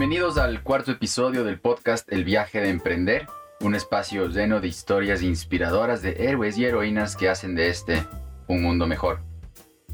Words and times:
Bienvenidos 0.00 0.38
al 0.38 0.62
cuarto 0.62 0.92
episodio 0.92 1.44
del 1.44 1.60
podcast 1.60 2.10
El 2.10 2.24
viaje 2.24 2.58
de 2.58 2.70
emprender, 2.70 3.26
un 3.60 3.74
espacio 3.74 4.28
lleno 4.28 4.58
de 4.58 4.66
historias 4.66 5.20
inspiradoras 5.20 6.00
de 6.00 6.26
héroes 6.26 6.56
y 6.56 6.64
heroínas 6.64 7.16
que 7.16 7.28
hacen 7.28 7.54
de 7.54 7.68
este 7.68 8.06
un 8.48 8.62
mundo 8.62 8.86
mejor. 8.86 9.20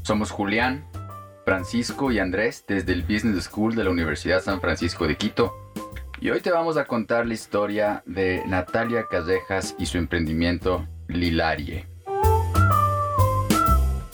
Somos 0.03 0.31
Julián, 0.31 0.87
Francisco 1.43 2.09
y 2.09 2.19
Andrés 2.19 2.63
desde 2.65 2.93
el 2.93 3.01
Business 3.01 3.43
School 3.43 3.75
de 3.75 3.83
la 3.83 3.89
Universidad 3.89 4.41
San 4.41 4.61
Francisco 4.61 5.05
de 5.05 5.17
Quito 5.17 5.53
y 6.21 6.29
hoy 6.29 6.39
te 6.39 6.51
vamos 6.51 6.77
a 6.77 6.85
contar 6.85 7.27
la 7.27 7.33
historia 7.33 8.01
de 8.05 8.43
Natalia 8.47 9.07
Callejas 9.11 9.75
y 9.77 9.87
su 9.87 9.97
emprendimiento 9.97 10.87
Lilarie. 11.09 11.85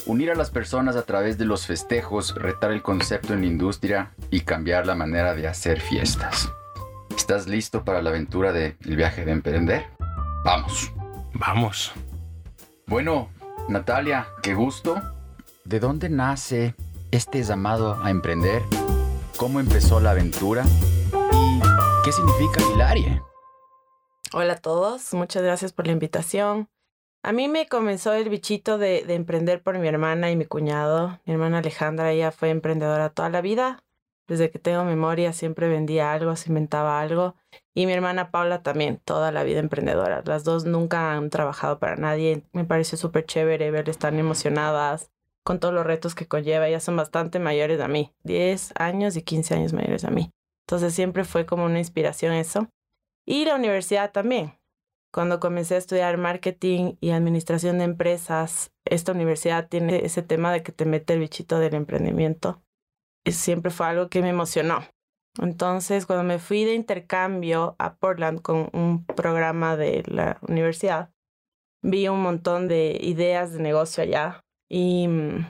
Unir 0.06 0.32
a 0.32 0.36
las 0.36 0.52
personas 0.52 0.98
a 0.98 1.04
través 1.04 1.38
de 1.38 1.46
los 1.46 1.66
festejos, 1.66 2.36
retar 2.36 2.72
el 2.72 2.82
concepto 2.82 3.34
en 3.34 3.42
la 3.42 3.48
industria 3.48 4.12
y 4.30 4.42
cambiar 4.42 4.86
la 4.86 4.96
manera 4.96 5.34
de 5.34 5.48
hacer 5.48 5.80
fiestas. 5.80 6.50
¿Estás 7.16 7.48
listo 7.48 7.86
para 7.86 8.02
la 8.02 8.10
aventura 8.10 8.52
del 8.52 8.76
viaje 8.82 9.24
de 9.24 9.32
emprender? 9.32 9.86
Vamos. 10.44 10.92
Vamos. 11.34 11.94
Bueno, 12.86 13.30
Natalia, 13.70 14.28
qué 14.42 14.54
gusto. 14.54 15.02
¿De 15.64 15.80
dónde 15.80 16.10
nace 16.10 16.76
este 17.12 17.42
llamado 17.42 18.04
a 18.04 18.10
emprender? 18.10 18.62
¿Cómo 19.38 19.62
empezó 19.62 20.02
la 20.02 20.12
aventura? 20.12 20.66
¿Y 21.32 21.62
qué 22.04 22.12
significa 22.12 22.62
Hilarie? 22.74 23.22
Hola 24.34 24.54
a 24.54 24.58
todos, 24.58 25.14
muchas 25.14 25.44
gracias 25.44 25.72
por 25.72 25.86
la 25.86 25.94
invitación. 25.94 26.68
A 27.26 27.32
mí 27.32 27.48
me 27.48 27.68
comenzó 27.70 28.12
el 28.12 28.28
bichito 28.28 28.78
de, 28.78 29.06
emprender 29.08 29.64
por 29.64 29.80
mi 29.80 29.88
hermana 29.88 30.30
y 30.30 30.36
mi 30.36 30.44
cuñado. 30.44 31.22
Mi 31.26 31.32
hermana 31.32 31.60
Alejandra, 31.60 32.12
ella 32.12 32.34
fue 32.34 32.50
emprendedora 32.50 33.12
toda 33.12 33.30
la 33.30 33.40
vida. 33.40 33.82
Desde 34.28 34.52
que 34.52 34.60
tengo 34.60 34.84
memoria 34.84 35.32
siempre 35.32 35.70
vendía 35.70 36.12
algo, 36.12 36.36
se 36.36 36.50
inventaba 36.50 37.00
algo. 37.00 37.36
Y 37.74 37.86
mi 37.86 37.94
hermana 37.94 38.30
Paula 38.30 38.62
también, 38.62 39.00
toda 39.06 39.32
la 39.32 39.46
vida 39.46 39.60
emprendedora. 39.60 40.22
Las 40.26 40.44
dos 40.44 40.66
nunca 40.66 41.14
han 41.14 41.30
trabajado 41.30 41.80
para 41.80 41.96
nadie. 41.96 42.44
Me 42.52 42.66
pareció 42.66 42.98
súper 42.98 43.26
chévere 43.26 43.72
verles 43.72 43.98
tan 43.98 44.20
emocionadas 44.20 45.10
con 45.46 45.62
todos 45.62 45.74
los 45.74 45.86
retos 45.86 46.16
que 46.16 46.28
conlleva. 46.28 46.68
Ellas 46.68 46.84
son 46.84 46.98
bastante 46.98 47.40
mayores 47.40 47.80
a 47.80 47.88
mí, 47.88 48.14
10 48.24 48.74
años 48.76 49.16
y 49.16 49.22
15 49.22 49.56
años 49.56 49.72
mayores 49.72 50.04
a 50.04 50.12
mí. 50.12 50.30
Entonces 50.68 50.94
siempre 50.94 51.24
fue 51.24 51.46
como 51.46 51.64
una 51.64 51.80
inspiración 51.80 52.34
eso. 52.34 52.68
Y 53.26 53.46
la 53.46 53.56
universidad 53.56 54.12
también 54.12 54.58
cuando 55.14 55.40
comencé 55.40 55.76
a 55.76 55.78
estudiar 55.78 56.18
marketing 56.18 56.96
y 57.00 57.12
administración 57.12 57.78
de 57.78 57.84
empresas, 57.84 58.72
esta 58.84 59.12
universidad 59.12 59.70
tiene 59.70 60.04
ese 60.06 60.24
tema 60.24 60.52
de 60.52 60.64
que 60.64 60.72
te 60.72 60.86
mete 60.86 61.14
el 61.14 61.20
bichito 61.20 61.60
del 61.60 61.76
emprendimiento. 61.76 62.64
Y 63.24 63.34
siempre 63.34 63.70
fue 63.70 63.86
algo 63.86 64.10
que 64.10 64.24
me 64.24 64.30
emocionó. 64.30 64.84
Entonces, 65.40 66.08
cuando 66.08 66.24
me 66.24 66.40
fui 66.40 66.64
de 66.66 66.74
intercambio 66.74 67.76
a 67.78 67.96
Portland 67.96 68.42
con 68.42 68.70
un 68.74 69.06
programa 69.06 69.78
de 69.78 70.04
la 70.08 70.40
universidad, 70.42 71.12
vi 71.84 72.08
un 72.08 72.22
montón 72.22 72.68
de 72.68 72.98
ideas 73.00 73.54
de 73.54 73.60
negocio 73.60 74.04
allá 74.04 74.42
y 74.68 75.08
mm, 75.08 75.46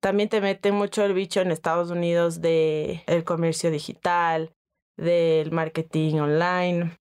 también 0.00 0.28
te 0.28 0.40
mete 0.40 0.70
mucho 0.70 1.04
el 1.04 1.14
bicho 1.14 1.40
en 1.40 1.50
Estados 1.50 1.90
Unidos 1.90 2.40
de 2.40 3.02
comercio 3.24 3.72
digital, 3.72 4.52
del 4.96 5.50
marketing 5.50 6.20
online, 6.20 6.99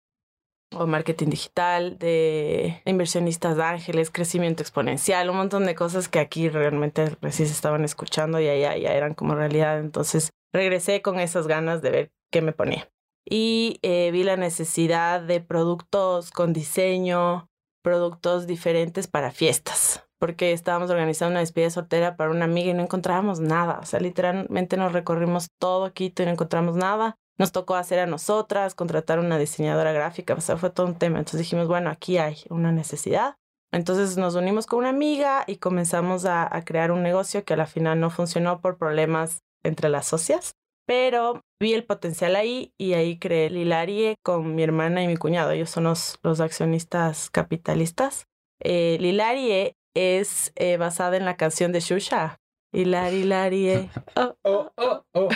o 0.72 0.86
marketing 0.86 1.30
digital, 1.30 1.98
de 1.98 2.82
inversionistas 2.86 3.58
de 3.58 3.64
ángeles, 3.64 4.12
crecimiento 4.12 4.64
exponencial, 4.64 5.30
un 5.30 5.38
montón 5.38 5.66
de 5.66 5.76
cosas 5.76 6.08
que 6.08 6.20
aquí 6.20 6.50
realmente 6.50 7.16
recién 7.22 7.48
se 7.48 7.54
estaban 7.54 7.84
escuchando 7.84 8.40
y 8.40 8.48
allá 8.48 8.78
ya 8.78 8.94
eran 8.94 9.14
como 9.14 9.36
realidad. 9.36 9.80
Entonces 9.80 10.32
regresé 10.54 11.02
con 11.02 11.20
esas 11.20 11.48
ganas 11.48 11.82
de 11.82 11.92
ver 11.92 12.12
qué 12.32 12.42
me 12.42 12.54
ponía. 12.54 12.90
Y 13.26 13.80
eh, 13.82 14.10
vi 14.12 14.24
la 14.24 14.38
necesidad 14.38 15.22
de 15.22 15.42
productos 15.42 16.32
con 16.32 16.54
diseño, 16.54 17.48
productos 17.84 18.48
diferentes 18.48 19.08
para 19.08 19.32
fiestas, 19.32 20.04
porque 20.20 20.52
estábamos 20.52 20.90
organizando 20.90 21.32
una 21.32 21.40
despedida 21.42 21.70
soltera 21.70 22.16
para 22.16 22.32
una 22.32 22.46
amiga 22.46 22.72
y 22.72 22.74
no 22.74 22.84
encontrábamos 22.84 23.40
nada. 23.40 23.80
O 23.82 23.86
sea, 23.86 24.00
literalmente 24.00 24.78
nos 24.78 24.94
recorrimos 24.94 25.50
todo 25.60 25.94
Quito 25.94 26.24
y 26.24 26.26
no 26.26 26.32
encontramos 26.32 26.76
nada 26.76 27.18
nos 27.40 27.52
tocó 27.54 27.76
hacer 27.76 28.00
a 28.00 28.06
nosotras, 28.06 28.76
contratar 28.76 29.18
una 29.18 29.40
diseñadora 29.40 29.94
gráfica, 29.94 30.36
o 30.36 30.42
sea, 30.42 30.58
fue 30.58 30.70
todo 30.70 30.86
un 30.86 30.96
tema. 30.96 31.20
Entonces 31.20 31.40
dijimos, 31.40 31.68
bueno, 31.68 31.90
aquí 31.90 32.18
hay 32.18 32.38
una 32.50 32.72
necesidad. 32.72 33.38
Entonces 33.72 34.18
nos 34.18 34.36
unimos 34.36 34.66
con 34.66 34.80
una 34.80 34.90
amiga 34.90 35.46
y 35.48 35.58
comenzamos 35.58 36.26
a, 36.26 36.50
crear 36.66 36.92
un 36.92 37.02
negocio 37.02 37.46
que 37.46 37.54
a 37.54 37.58
la 37.58 37.68
final 37.68 38.00
no 38.00 38.10
funcionó 38.10 38.62
por 38.62 38.78
problemas 38.78 39.40
entre 39.64 39.90
las 39.90 40.08
socias, 40.08 40.56
pero 40.86 41.42
vi 41.62 41.74
el 41.74 41.86
potencial 41.86 42.36
ahí 42.36 42.74
y 42.78 42.94
ahí 42.94 43.20
creé 43.20 43.50
Lilarie 43.50 44.18
con 44.24 44.56
mi 44.56 44.64
hermana 44.64 45.04
y 45.04 45.08
mi 45.08 45.18
cuñado. 45.18 45.52
Ellos 45.52 45.70
son 45.70 45.86
los, 45.86 46.20
accionistas 46.42 47.30
capitalistas. 47.30 48.26
Eh, 48.60 48.98
Lilarie 49.00 49.76
es 49.96 50.52
eh, 50.56 50.78
basada 50.78 51.16
en 51.16 51.26
la 51.26 51.38
canción 51.38 51.72
de 51.72 51.80
Shusha, 51.80 52.39
Hilari, 52.72 53.22
Hilari. 53.22 53.70
Eh. 53.70 53.90
Oh, 54.16 54.36
oh, 54.44 54.72
oh, 54.78 55.04
oh. 55.14 55.30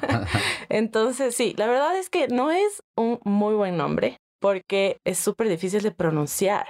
Entonces, 0.68 1.34
sí, 1.34 1.54
la 1.56 1.66
verdad 1.66 1.96
es 1.96 2.10
que 2.10 2.28
no 2.28 2.50
es 2.50 2.82
un 2.96 3.20
muy 3.24 3.54
buen 3.54 3.76
nombre 3.76 4.18
porque 4.40 4.98
es 5.04 5.18
súper 5.18 5.48
difícil 5.48 5.82
de 5.82 5.90
pronunciar. 5.90 6.66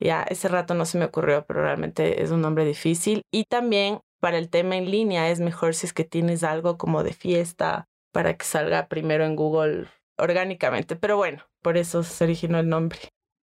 Ya, 0.00 0.22
ese 0.22 0.48
rato 0.48 0.74
no 0.74 0.86
se 0.86 0.98
me 0.98 1.04
ocurrió, 1.04 1.44
pero 1.46 1.62
realmente 1.62 2.22
es 2.22 2.30
un 2.30 2.40
nombre 2.40 2.64
difícil. 2.64 3.22
Y 3.30 3.44
también 3.44 4.00
para 4.20 4.38
el 4.38 4.48
tema 4.48 4.76
en 4.76 4.90
línea 4.90 5.28
es 5.30 5.40
mejor 5.40 5.74
si 5.74 5.86
es 5.86 5.92
que 5.92 6.04
tienes 6.04 6.42
algo 6.42 6.78
como 6.78 7.02
de 7.02 7.12
fiesta 7.12 7.86
para 8.12 8.36
que 8.36 8.44
salga 8.44 8.88
primero 8.88 9.24
en 9.24 9.36
Google 9.36 9.86
orgánicamente. 10.18 10.96
Pero 10.96 11.16
bueno, 11.16 11.44
por 11.62 11.76
eso 11.76 12.02
se 12.02 12.24
originó 12.24 12.58
el 12.58 12.68
nombre. 12.68 12.98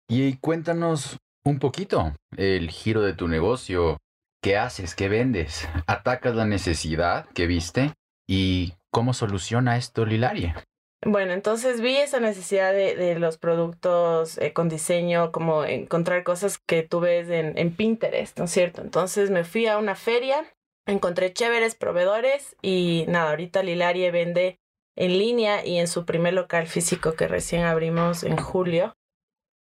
Y 0.09 0.37
cuéntanos 0.37 1.17
un 1.45 1.59
poquito 1.59 2.13
el 2.37 2.71
giro 2.71 3.03
de 3.03 3.15
tu 3.15 3.29
negocio. 3.29 3.99
¿Qué 4.43 4.57
haces? 4.57 4.95
¿Qué 4.95 5.09
vendes? 5.09 5.69
¿Atacas 5.87 6.35
la 6.35 6.45
necesidad 6.45 7.29
que 7.35 7.47
viste? 7.47 7.93
¿Y 8.29 8.75
cómo 8.91 9.13
soluciona 9.13 9.77
esto 9.77 10.05
Lilaria? 10.05 10.65
Bueno, 11.05 11.33
entonces 11.35 11.81
vi 11.81 11.97
esa 11.97 12.21
necesidad 12.21 12.73
de, 12.73 13.19
los 13.19 13.39
productos 13.39 14.39
eh, 14.39 14.53
con 14.53 14.69
diseño, 14.69 15.31
como 15.31 15.65
encontrar 15.65 16.25
cosas 16.25 16.59
que 16.59 16.83
tú 16.83 17.01
ves 17.01 17.29
en, 17.29 17.57
en, 17.59 17.75
Pinterest, 17.75 18.39
¿no 18.39 18.47
es 18.47 18.51
cierto? 18.51 18.83
Entonces 18.83 19.31
me 19.31 19.45
fui 19.45 19.67
a 19.67 19.79
una 19.79 19.95
feria, 19.95 20.53
encontré 20.87 21.33
chéveres 21.33 21.75
proveedores 21.75 22.57
y 22.63 23.05
nada, 23.09 23.31
ahorita 23.31 23.63
Lilaria 23.63 24.11
vende 24.11 24.59
en 24.97 25.19
línea 25.19 25.65
y 25.65 25.79
en 25.79 25.87
su 25.87 26.07
primer 26.07 26.35
local 26.35 26.67
físico 26.67 27.13
que 27.13 27.29
recién 27.29 27.65
abrimos 27.65 28.25
en 28.25 28.39
julio, 28.39 28.97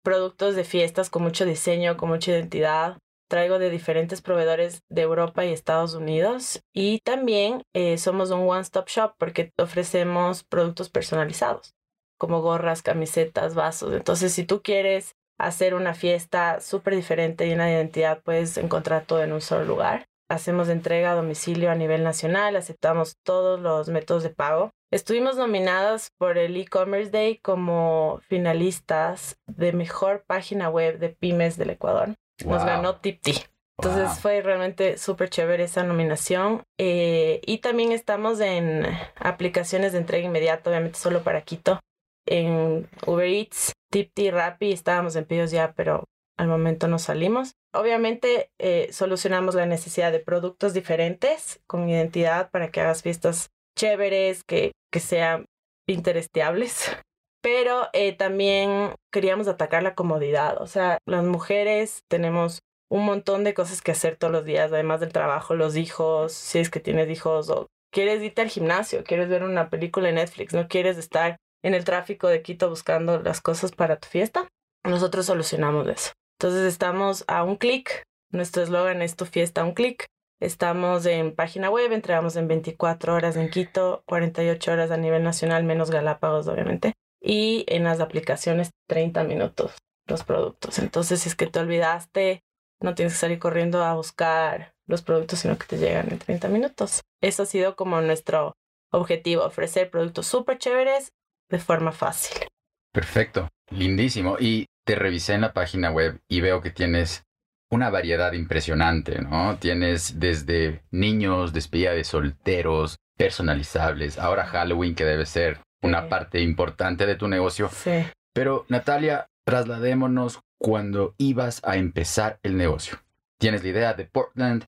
productos 0.03 0.55
de 0.55 0.63
fiestas 0.63 1.09
con 1.09 1.23
mucho 1.23 1.45
diseño, 1.45 1.97
con 1.97 2.09
mucha 2.09 2.31
identidad, 2.31 2.99
traigo 3.33 3.57
de 3.57 3.71
diferentes 3.71 4.21
proveedores 4.21 4.83
de 4.89 5.01
Europa 5.01 5.43
y 5.43 5.51
Estados 5.51 5.95
Unidos 5.95 6.61
y 6.71 6.99
también 6.99 7.63
eh, 7.73 7.97
somos 7.97 8.29
un 8.29 8.47
one-stop 8.47 8.87
shop 8.87 9.15
porque 9.17 9.51
ofrecemos 9.57 10.43
productos 10.43 10.91
personalizados 10.91 11.73
como 12.19 12.43
gorras, 12.43 12.83
camisetas, 12.83 13.55
vasos. 13.55 13.91
Entonces, 13.95 14.33
si 14.33 14.43
tú 14.43 14.61
quieres 14.61 15.15
hacer 15.39 15.73
una 15.73 15.95
fiesta 15.95 16.61
súper 16.61 16.95
diferente 16.95 17.47
y 17.47 17.53
una 17.53 17.71
identidad, 17.71 18.21
puedes 18.21 18.55
encontrar 18.57 19.05
todo 19.05 19.23
en 19.23 19.33
un 19.33 19.41
solo 19.41 19.65
lugar. 19.65 20.05
Hacemos 20.29 20.69
entrega 20.69 21.13
a 21.13 21.15
domicilio 21.15 21.71
a 21.71 21.75
nivel 21.75 22.03
nacional, 22.03 22.55
aceptamos 22.55 23.17
todos 23.23 23.59
los 23.59 23.89
métodos 23.89 24.21
de 24.21 24.29
pago. 24.29 24.69
Estuvimos 24.91 25.37
nominadas 25.37 26.11
por 26.19 26.37
el 26.37 26.55
e-commerce 26.55 27.09
day 27.09 27.39
como 27.39 28.21
finalistas 28.29 29.37
de 29.47 29.73
mejor 29.73 30.23
página 30.27 30.69
web 30.69 30.99
de 30.99 31.09
pymes 31.09 31.57
del 31.57 31.71
Ecuador. 31.71 32.13
Nos 32.45 32.65
ganó 32.65 32.99
Tipti. 32.99 33.33
Entonces 33.77 34.19
fue 34.19 34.41
realmente 34.41 34.97
súper 34.97 35.29
chévere 35.29 35.63
esa 35.63 35.83
nominación. 35.83 36.63
Eh, 36.77 37.41
y 37.45 37.59
también 37.59 37.91
estamos 37.91 38.39
en 38.39 38.85
aplicaciones 39.15 39.91
de 39.91 39.99
entrega 39.99 40.25
inmediata, 40.25 40.69
obviamente 40.69 40.99
solo 40.99 41.23
para 41.23 41.41
Quito. 41.41 41.79
En 42.25 42.87
Uber 43.05 43.27
Eats, 43.27 43.73
Tipti, 43.91 44.31
Rappi, 44.31 44.71
estábamos 44.71 45.15
en 45.15 45.25
pedidos 45.25 45.51
ya, 45.51 45.73
pero 45.73 46.05
al 46.37 46.47
momento 46.47 46.87
no 46.87 46.99
salimos. 46.99 47.55
Obviamente 47.73 48.51
eh, 48.59 48.89
solucionamos 48.91 49.55
la 49.55 49.65
necesidad 49.65 50.11
de 50.11 50.19
productos 50.19 50.73
diferentes 50.73 51.61
con 51.67 51.89
identidad 51.89 52.51
para 52.51 52.69
que 52.71 52.81
hagas 52.81 53.01
fiestas 53.01 53.49
chéveres, 53.77 54.43
que, 54.43 54.71
que 54.91 54.99
sean 54.99 55.45
interesteables 55.87 56.95
pero 57.43 57.89
eh, 57.91 58.13
también 58.13 58.95
queríamos 59.11 59.49
atacar 59.49 59.83
la 59.83 59.95
comodidad. 59.95 60.61
O 60.61 60.65
sea, 60.65 60.97
las 61.05 61.25
mujeres 61.25 62.03
tenemos 62.07 62.61
un 62.89 63.05
montón 63.05 63.43
de 63.43 63.53
cosas 63.53 63.81
que 63.81 63.91
hacer 63.91 64.15
todos 64.15 64.31
los 64.31 64.45
días, 64.45 64.71
además 64.71 65.01
del 65.01 65.11
trabajo, 65.11 65.53
los 65.53 65.75
hijos, 65.75 66.31
si 66.31 66.59
es 66.59 66.69
que 66.69 66.79
tienes 66.79 67.09
hijos 67.09 67.49
o 67.49 67.67
quieres 67.91 68.23
irte 68.23 68.41
al 68.41 68.49
gimnasio, 68.49 69.03
quieres 69.03 69.27
ver 69.27 69.43
una 69.43 69.69
película 69.69 70.07
en 70.09 70.15
Netflix, 70.15 70.53
no 70.53 70.69
quieres 70.69 70.97
estar 70.97 71.35
en 71.63 71.73
el 71.73 71.83
tráfico 71.83 72.29
de 72.29 72.41
Quito 72.41 72.69
buscando 72.69 73.19
las 73.21 73.41
cosas 73.41 73.73
para 73.73 73.97
tu 73.97 74.07
fiesta. 74.07 74.47
Nosotros 74.85 75.25
solucionamos 75.25 75.87
eso. 75.87 76.11
Entonces 76.39 76.65
estamos 76.65 77.25
a 77.27 77.43
un 77.43 77.57
clic. 77.57 78.03
Nuestro 78.31 78.63
eslogan 78.63 79.01
es 79.01 79.17
tu 79.17 79.25
fiesta 79.25 79.61
a 79.61 79.65
un 79.65 79.73
clic. 79.73 80.05
Estamos 80.39 81.05
en 81.05 81.35
página 81.35 81.69
web, 81.69 81.91
entregamos 81.91 82.37
en 82.37 82.47
24 82.47 83.15
horas 83.15 83.35
en 83.35 83.49
Quito, 83.49 84.03
48 84.07 84.71
horas 84.71 84.91
a 84.91 84.97
nivel 84.97 85.23
nacional, 85.23 85.63
menos 85.63 85.91
Galápagos, 85.91 86.47
obviamente. 86.47 86.93
Y 87.23 87.65
en 87.67 87.85
las 87.85 88.01
aplicaciones, 88.01 88.71
30 88.89 89.23
minutos 89.23 89.75
los 90.07 90.23
productos. 90.23 90.79
Entonces, 90.79 91.21
si 91.21 91.29
es 91.29 91.35
que 91.35 91.47
te 91.47 91.59
olvidaste, 91.59 92.43
no 92.81 92.95
tienes 92.95 93.13
que 93.13 93.19
salir 93.19 93.39
corriendo 93.39 93.83
a 93.83 93.95
buscar 93.95 94.73
los 94.85 95.01
productos, 95.01 95.39
sino 95.39 95.57
que 95.57 95.65
te 95.65 95.77
llegan 95.77 96.11
en 96.11 96.19
30 96.19 96.49
minutos. 96.49 97.01
Eso 97.21 97.43
ha 97.43 97.45
sido 97.45 97.75
como 97.75 98.01
nuestro 98.01 98.53
objetivo, 98.91 99.43
ofrecer 99.43 99.89
productos 99.89 100.27
súper 100.27 100.57
chéveres 100.57 101.13
de 101.49 101.59
forma 101.59 101.93
fácil. 101.93 102.45
Perfecto, 102.91 103.47
lindísimo. 103.69 104.35
Y 104.39 104.67
te 104.85 104.95
revisé 104.95 105.33
en 105.33 105.41
la 105.41 105.53
página 105.53 105.91
web 105.91 106.19
y 106.27 106.41
veo 106.41 106.61
que 106.61 106.71
tienes 106.71 107.23
una 107.71 107.89
variedad 107.89 108.33
impresionante, 108.33 109.21
¿no? 109.21 109.57
Tienes 109.57 110.19
desde 110.19 110.83
niños, 110.91 111.53
despedida 111.53 111.93
de 111.93 112.03
solteros, 112.03 112.97
personalizables, 113.17 114.19
ahora 114.19 114.45
Halloween 114.45 114.95
que 114.95 115.05
debe 115.05 115.25
ser 115.25 115.59
una 115.83 116.09
parte 116.09 116.41
importante 116.41 117.05
de 117.05 117.15
tu 117.15 117.27
negocio. 117.27 117.69
Sí. 117.69 118.05
Pero 118.33 118.65
Natalia, 118.69 119.27
trasladémonos 119.45 120.39
cuando 120.59 121.13
ibas 121.17 121.61
a 121.63 121.77
empezar 121.77 122.39
el 122.41 122.57
negocio. 122.57 122.97
Tienes 123.39 123.63
la 123.63 123.69
idea 123.69 123.93
de 123.93 124.05
Portland, 124.05 124.65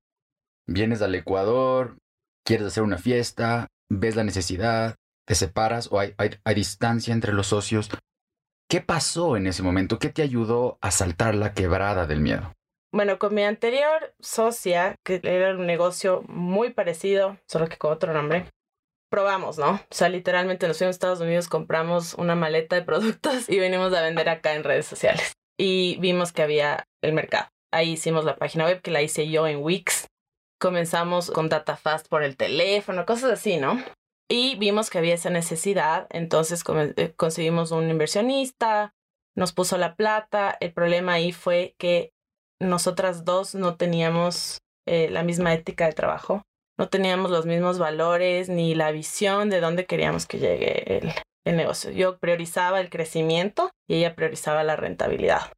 vienes 0.67 1.01
al 1.01 1.15
Ecuador, 1.15 1.97
quieres 2.45 2.67
hacer 2.67 2.83
una 2.83 2.97
fiesta, 2.97 3.67
ves 3.89 4.15
la 4.15 4.23
necesidad, 4.23 4.95
te 5.25 5.35
separas 5.35 5.89
o 5.91 6.00
hay, 6.00 6.13
hay, 6.17 6.56
distancia 6.56 7.13
entre 7.13 7.33
los 7.33 7.47
socios. 7.47 7.89
¿Qué 8.69 8.81
pasó 8.81 9.38
en 9.38 9.47
ese 9.47 9.63
momento? 9.63 10.00
¿Qué 10.00 10.09
te 10.09 10.21
ayudó 10.21 10.77
a 10.81 10.91
saltar 10.91 11.35
la 11.35 11.53
quebrada 11.53 12.07
del 12.07 12.19
miedo? 12.19 12.53
Bueno, 12.91 13.19
con 13.19 13.33
mi 13.33 13.44
anterior 13.44 14.13
socia, 14.19 14.95
que 15.03 15.19
era 15.23 15.56
un 15.56 15.65
negocio 15.65 16.23
muy 16.27 16.71
parecido, 16.71 17.38
solo 17.47 17.67
que 17.67 17.77
con 17.77 17.91
otro 17.91 18.13
nombre, 18.13 18.45
probamos, 19.10 19.57
¿no? 19.57 19.72
O 19.72 19.80
sea, 19.92 20.10
literalmente 20.10 20.68
nos 20.68 20.78
fuimos 20.78 20.94
a 20.94 20.98
Estados 20.98 21.22
Unidos, 21.22 21.48
compramos 21.48 22.13
una 22.16 22.36
maleta 22.36 22.75
de 22.75 22.81
productos 22.84 23.50
y 23.50 23.60
venimos 23.60 23.94
a 23.94 24.02
vender 24.02 24.30
acá 24.30 24.54
en 24.54 24.63
redes 24.63 24.86
sociales. 24.86 25.34
Y 25.57 25.98
vimos 26.00 26.31
que 26.31 26.42
había 26.42 26.88
el 27.02 27.13
mercado. 27.13 27.48
Ahí 27.72 27.92
hicimos 27.92 28.25
la 28.25 28.38
página 28.38 28.66
web 28.66 28.81
que 28.81 28.92
la 28.92 29.02
hice 29.02 29.30
yo 29.30 29.48
en 29.48 29.63
Wix. 29.63 30.07
Comenzamos 30.60 31.31
con 31.31 31.50
DataFast 31.50 32.07
por 32.07 32.24
el 32.24 32.38
teléfono, 32.38 33.06
cosas 33.06 33.31
así, 33.31 33.57
¿no? 33.57 33.78
Y 34.30 34.56
vimos 34.56 34.90
que 34.90 34.98
había 34.98 35.13
esa 35.13 35.30
necesidad, 35.30 36.08
entonces 36.10 36.63
eh, 36.98 37.13
conseguimos 37.16 37.72
un 37.72 37.90
inversionista, 37.90 38.94
nos 39.36 39.54
puso 39.54 39.78
la 39.78 39.96
plata. 39.96 40.58
El 40.60 40.74
problema 40.74 41.13
ahí 41.13 41.31
fue 41.31 41.75
que 41.78 42.12
nosotras 42.60 43.24
dos 43.25 43.54
no 43.54 43.75
teníamos 43.75 44.62
eh, 44.88 45.10
la 45.10 45.24
misma 45.24 45.54
ética 45.54 45.86
de 45.86 45.94
trabajo, 45.94 46.44
no 46.77 46.89
teníamos 46.89 47.31
los 47.31 47.45
mismos 47.45 47.80
valores 47.80 48.50
ni 48.50 48.75
la 48.75 48.92
visión 48.92 49.50
de 49.50 49.62
dónde 49.62 49.86
queríamos 49.86 50.25
que 50.25 50.39
llegue 50.39 50.98
el, 50.98 51.12
el 51.45 51.56
negocio. 51.56 51.92
Yo 51.92 52.18
priorizaba 52.18 52.81
el 52.81 52.89
crecimiento 52.89 53.72
y 53.88 53.95
ella 53.95 54.16
priorizaba 54.16 54.63
la 54.63 54.75
rentabilidad. 54.75 55.51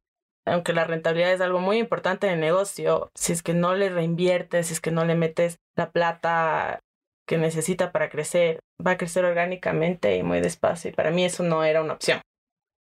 Aunque 0.46 0.72
la 0.72 0.84
rentabilidad 0.84 1.32
es 1.32 1.40
algo 1.40 1.60
muy 1.60 1.78
importante 1.78 2.26
en 2.26 2.34
el 2.34 2.40
negocio, 2.40 3.10
si 3.14 3.32
es 3.32 3.42
que 3.42 3.54
no 3.54 3.74
le 3.74 3.90
reinviertes, 3.90 4.68
si 4.68 4.74
es 4.74 4.80
que 4.80 4.90
no 4.90 5.04
le 5.04 5.14
metes 5.14 5.58
la 5.76 5.90
plata 5.90 6.80
que 7.26 7.36
necesita 7.36 7.92
para 7.92 8.08
crecer, 8.08 8.60
va 8.84 8.92
a 8.92 8.96
crecer 8.96 9.24
orgánicamente 9.24 10.16
y 10.16 10.22
muy 10.22 10.40
despacio. 10.40 10.90
Y 10.90 10.94
para 10.94 11.10
mí 11.10 11.24
eso 11.24 11.42
no 11.42 11.64
era 11.64 11.82
una 11.82 11.94
opción. 11.94 12.22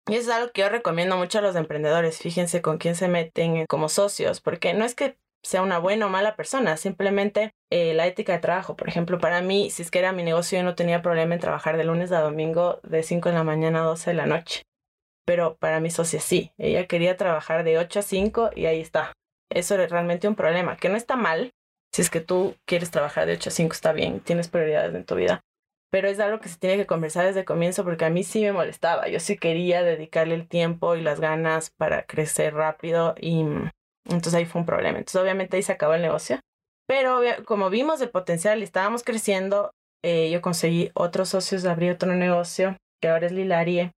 Y 0.09 0.15
es 0.15 0.27
algo 0.29 0.51
que 0.51 0.61
yo 0.61 0.69
recomiendo 0.69 1.15
mucho 1.15 1.39
a 1.39 1.41
los 1.41 1.55
emprendedores. 1.55 2.17
Fíjense 2.17 2.61
con 2.61 2.77
quién 2.77 2.95
se 2.95 3.07
meten 3.07 3.65
como 3.67 3.87
socios, 3.87 4.41
porque 4.41 4.73
no 4.73 4.83
es 4.83 4.95
que 4.95 5.17
sea 5.43 5.61
una 5.61 5.77
buena 5.77 6.05
o 6.05 6.09
mala 6.09 6.35
persona, 6.35 6.77
simplemente 6.77 7.53
eh, 7.69 7.93
la 7.93 8.07
ética 8.07 8.33
de 8.33 8.39
trabajo. 8.39 8.75
Por 8.75 8.87
ejemplo, 8.87 9.19
para 9.19 9.41
mí, 9.41 9.69
si 9.69 9.81
es 9.81 9.91
que 9.91 9.99
era 9.99 10.13
mi 10.13 10.23
negocio, 10.23 10.57
yo 10.57 10.63
no 10.63 10.75
tenía 10.75 11.01
problema 11.01 11.35
en 11.35 11.41
trabajar 11.41 11.77
de 11.77 11.83
lunes 11.83 12.11
a 12.11 12.21
domingo 12.21 12.79
de 12.83 13.03
5 13.03 13.29
de 13.29 13.35
la 13.35 13.43
mañana 13.43 13.81
a 13.81 13.85
12 13.85 14.11
de 14.11 14.15
la 14.15 14.25
noche. 14.25 14.63
Pero 15.25 15.55
para 15.57 15.79
mi 15.79 15.89
socia 15.89 16.19
sí, 16.19 16.51
ella 16.57 16.87
quería 16.87 17.17
trabajar 17.17 17.63
de 17.63 17.77
8 17.77 17.99
a 17.99 18.03
5 18.03 18.49
y 18.55 18.65
ahí 18.65 18.81
está. 18.81 19.13
Eso 19.49 19.75
es 19.79 19.89
realmente 19.89 20.27
un 20.27 20.35
problema, 20.35 20.77
que 20.77 20.89
no 20.89 20.95
está 20.95 21.15
mal, 21.15 21.51
si 21.93 22.01
es 22.01 22.09
que 22.09 22.21
tú 22.21 22.55
quieres 22.65 22.89
trabajar 22.89 23.27
de 23.27 23.33
8 23.33 23.49
a 23.49 23.53
5 23.53 23.73
está 23.73 23.93
bien, 23.93 24.19
tienes 24.19 24.47
prioridades 24.47 24.95
en 24.95 25.05
tu 25.05 25.15
vida. 25.15 25.41
Pero 25.91 26.07
es 26.07 26.19
algo 26.19 26.39
que 26.39 26.49
se 26.49 26.57
tiene 26.57 26.77
que 26.77 26.87
conversar 26.87 27.25
desde 27.25 27.41
el 27.41 27.45
comienzo 27.45 27.83
porque 27.83 28.05
a 28.05 28.09
mí 28.09 28.23
sí 28.23 28.41
me 28.41 28.51
molestaba. 28.51 29.07
Yo 29.09 29.19
sí 29.19 29.37
quería 29.37 29.83
dedicarle 29.83 30.33
el 30.33 30.47
tiempo 30.47 30.95
y 30.95 31.01
las 31.01 31.19
ganas 31.19 31.69
para 31.77 32.03
crecer 32.07 32.55
rápido 32.55 33.13
y 33.19 33.43
mm, 33.43 33.69
entonces 34.05 34.35
ahí 34.35 34.45
fue 34.45 34.61
un 34.61 34.65
problema. 34.65 34.97
Entonces 34.97 35.21
obviamente 35.21 35.57
ahí 35.57 35.63
se 35.63 35.71
acabó 35.71 35.93
el 35.93 36.01
negocio. 36.01 36.39
Pero 36.87 37.21
como 37.45 37.69
vimos 37.69 38.01
el 38.01 38.09
potencial 38.09 38.59
y 38.59 38.63
estábamos 38.63 39.03
creciendo, 39.03 39.71
eh, 40.03 40.29
yo 40.31 40.41
conseguí 40.41 40.91
otros 40.93 41.29
socios, 41.29 41.65
abrí 41.65 41.89
otro 41.89 42.13
negocio 42.13 42.77
que 43.01 43.09
ahora 43.09 43.27
es 43.27 43.31
Lilarie. 43.31 43.91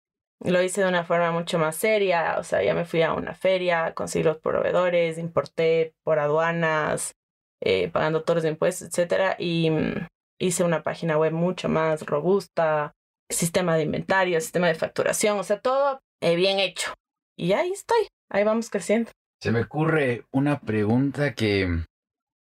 Lo 0.44 0.62
hice 0.62 0.82
de 0.82 0.88
una 0.88 1.06
forma 1.06 1.32
mucho 1.32 1.58
más 1.58 1.76
seria, 1.76 2.36
o 2.38 2.44
sea, 2.44 2.62
ya 2.62 2.74
me 2.74 2.86
fui 2.86 3.02
a 3.02 3.14
una 3.14 3.34
feria, 3.34 3.94
conseguí 3.94 4.24
los 4.24 4.38
proveedores, 4.38 5.18
importé 5.18 5.94
por 6.04 6.20
aduanas, 6.20 7.14
eh, 7.62 7.90
pagando 7.90 8.24
todos 8.24 8.44
los 8.44 8.52
impuestos, 8.52 8.90
etcétera, 8.90 9.36
y 9.40 9.70
mm, 9.72 10.08
hice 10.40 10.64
una 10.64 10.84
página 10.84 11.18
web 11.18 11.32
mucho 11.32 11.70
más 11.70 12.06
robusta, 12.06 12.94
sistema 13.30 13.76
de 13.78 13.84
inventario, 13.84 14.40
sistema 14.42 14.68
de 14.68 14.76
facturación, 14.76 15.40
o 15.40 15.44
sea, 15.44 15.60
todo 15.60 16.00
eh, 16.22 16.36
bien 16.36 16.60
hecho. 16.60 16.94
Y 17.38 17.54
ahí 17.54 17.72
estoy, 17.72 18.08
ahí 18.30 18.44
vamos 18.44 18.70
creciendo. 18.70 19.12
Se 19.42 19.52
me 19.52 19.62
ocurre 19.62 20.26
una 20.32 20.60
pregunta 20.62 21.34
que, 21.34 21.86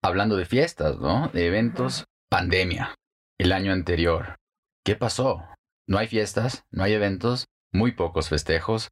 hablando 0.03 0.35
de 0.35 0.45
fiestas, 0.45 0.97
¿no? 0.99 1.29
De 1.29 1.47
eventos, 1.47 2.05
pandemia, 2.29 2.95
el 3.37 3.51
año 3.51 3.71
anterior. 3.71 4.37
¿Qué 4.83 4.95
pasó? 4.95 5.43
No 5.87 5.97
hay 5.97 6.07
fiestas, 6.07 6.65
no 6.71 6.83
hay 6.83 6.93
eventos, 6.93 7.47
muy 7.71 7.91
pocos 7.91 8.29
festejos. 8.29 8.89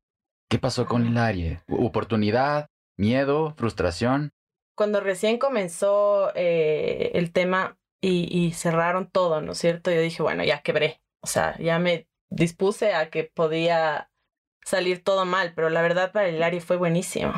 ¿Qué 0.49 0.59
pasó 0.59 0.85
con 0.85 1.05
Hilarie? 1.05 1.61
¿Oportunidad? 1.67 2.67
¿Miedo? 2.97 3.53
¿Frustración? 3.57 4.31
cuando 4.75 4.99
recién 4.99 5.37
comenzó 5.37 6.31
eh, 6.35 7.11
el 7.15 7.31
tema 7.31 7.77
y, 8.01 8.51
cerraron 8.51 9.09
todo, 9.09 9.41
¿no 9.41 9.53
es 9.53 9.57
cierto? 9.57 9.89
Yo 9.89 9.99
dije, 9.99 10.21
bueno, 10.21 10.43
ya 10.43 10.61
quebré. 10.61 11.01
O 11.21 11.27
sea, 11.27 11.57
ya 11.57 11.79
me 11.79 12.07
dispuse 12.29 12.93
a 12.93 13.09
que 13.09 13.23
podía 13.23 14.11
salir 14.63 15.03
todo 15.03 15.25
mal, 15.25 15.53
pero 15.55 15.71
la 15.71 15.81
verdad 15.81 16.11
para 16.11 16.27
el 16.27 16.35
Hilari 16.35 16.59
fue 16.59 16.77
buenísimo. 16.77 17.33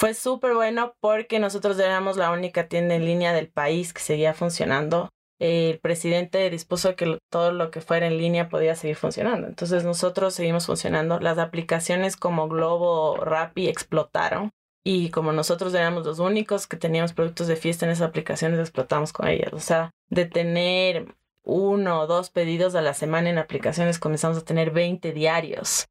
Fue 0.00 0.14
súper 0.14 0.54
bueno 0.54 0.94
porque 1.00 1.38
nosotros 1.40 1.78
éramos 1.78 2.16
la 2.16 2.30
única 2.30 2.68
tienda 2.68 2.94
en 2.94 3.04
línea 3.04 3.34
del 3.34 3.50
país 3.50 3.92
que 3.92 4.00
seguía 4.00 4.32
funcionando. 4.32 5.10
El 5.38 5.78
presidente 5.78 6.48
dispuso 6.48 6.96
que 6.96 7.18
todo 7.28 7.52
lo 7.52 7.70
que 7.70 7.82
fuera 7.82 8.06
en 8.06 8.16
línea 8.16 8.48
podía 8.48 8.74
seguir 8.76 8.96
funcionando. 8.96 9.46
Entonces 9.46 9.84
nosotros 9.84 10.32
seguimos 10.32 10.64
funcionando. 10.64 11.20
Las 11.20 11.36
aplicaciones 11.36 12.16
como 12.16 12.48
Globo, 12.48 13.18
Rappi 13.18 13.68
explotaron 13.68 14.48
y 14.82 15.10
como 15.10 15.32
nosotros 15.32 15.74
éramos 15.74 16.06
los 16.06 16.18
únicos 16.18 16.66
que 16.66 16.78
teníamos 16.78 17.12
productos 17.12 17.46
de 17.46 17.56
fiesta 17.56 17.84
en 17.84 17.92
esas 17.92 18.08
aplicaciones, 18.08 18.58
explotamos 18.58 19.12
con 19.12 19.28
ellas. 19.28 19.52
O 19.52 19.60
sea, 19.60 19.90
de 20.08 20.24
tener 20.24 21.14
uno 21.42 22.00
o 22.00 22.06
dos 22.06 22.30
pedidos 22.30 22.74
a 22.74 22.80
la 22.80 22.94
semana 22.94 23.28
en 23.28 23.36
aplicaciones, 23.36 23.98
comenzamos 23.98 24.38
a 24.38 24.44
tener 24.46 24.70
20 24.70 25.12
diarios. 25.12 25.90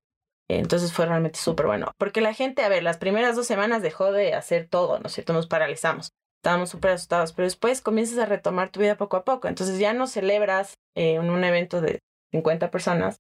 Entonces 0.49 0.91
fue 0.91 1.05
realmente 1.05 1.39
súper 1.39 1.67
bueno. 1.67 1.91
Porque 1.97 2.21
la 2.21 2.33
gente, 2.33 2.63
a 2.63 2.69
ver, 2.69 2.83
las 2.83 2.97
primeras 2.97 3.35
dos 3.35 3.45
semanas 3.45 3.83
dejó 3.83 4.11
de 4.11 4.33
hacer 4.33 4.67
todo, 4.67 4.99
¿no 4.99 5.07
es 5.07 5.13
cierto? 5.13 5.31
Nos 5.33 5.47
paralizamos. 5.47 6.11
Estábamos 6.39 6.69
súper 6.69 6.91
asustados, 6.91 7.33
pero 7.33 7.45
después 7.45 7.81
comienzas 7.81 8.17
a 8.17 8.25
retomar 8.25 8.69
tu 8.69 8.79
vida 8.79 8.95
poco 8.95 9.17
a 9.17 9.23
poco. 9.23 9.47
Entonces 9.47 9.77
ya 9.77 9.93
no 9.93 10.07
celebras 10.07 10.79
eh, 10.95 11.15
en 11.15 11.29
un 11.29 11.43
evento 11.43 11.81
de 11.81 11.99
50 12.31 12.71
personas, 12.71 13.17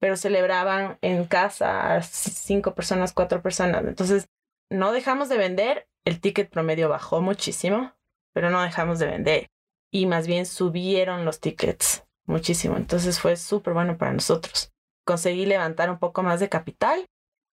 pero 0.00 0.16
celebraban 0.16 0.98
en 1.02 1.24
casa 1.24 1.94
a 1.94 2.02
cinco 2.02 2.74
personas, 2.74 3.12
cuatro 3.12 3.42
personas. 3.42 3.84
Entonces 3.84 4.26
no 4.68 4.90
dejamos 4.90 5.28
de 5.28 5.38
vender, 5.38 5.86
el 6.04 6.20
ticket 6.20 6.50
promedio 6.50 6.88
bajó 6.88 7.20
muchísimo, 7.20 7.92
pero 8.32 8.50
no 8.50 8.60
dejamos 8.62 8.98
de 8.98 9.06
vender. 9.06 9.50
Y 9.92 10.06
más 10.06 10.26
bien 10.26 10.46
subieron 10.46 11.24
los 11.24 11.38
tickets 11.38 12.04
muchísimo. 12.24 12.76
Entonces 12.76 13.20
fue 13.20 13.36
súper 13.36 13.74
bueno 13.74 13.98
para 13.98 14.12
nosotros. 14.12 14.71
Conseguí 15.04 15.46
levantar 15.46 15.90
un 15.90 15.98
poco 15.98 16.22
más 16.22 16.40
de 16.40 16.48
capital. 16.48 17.06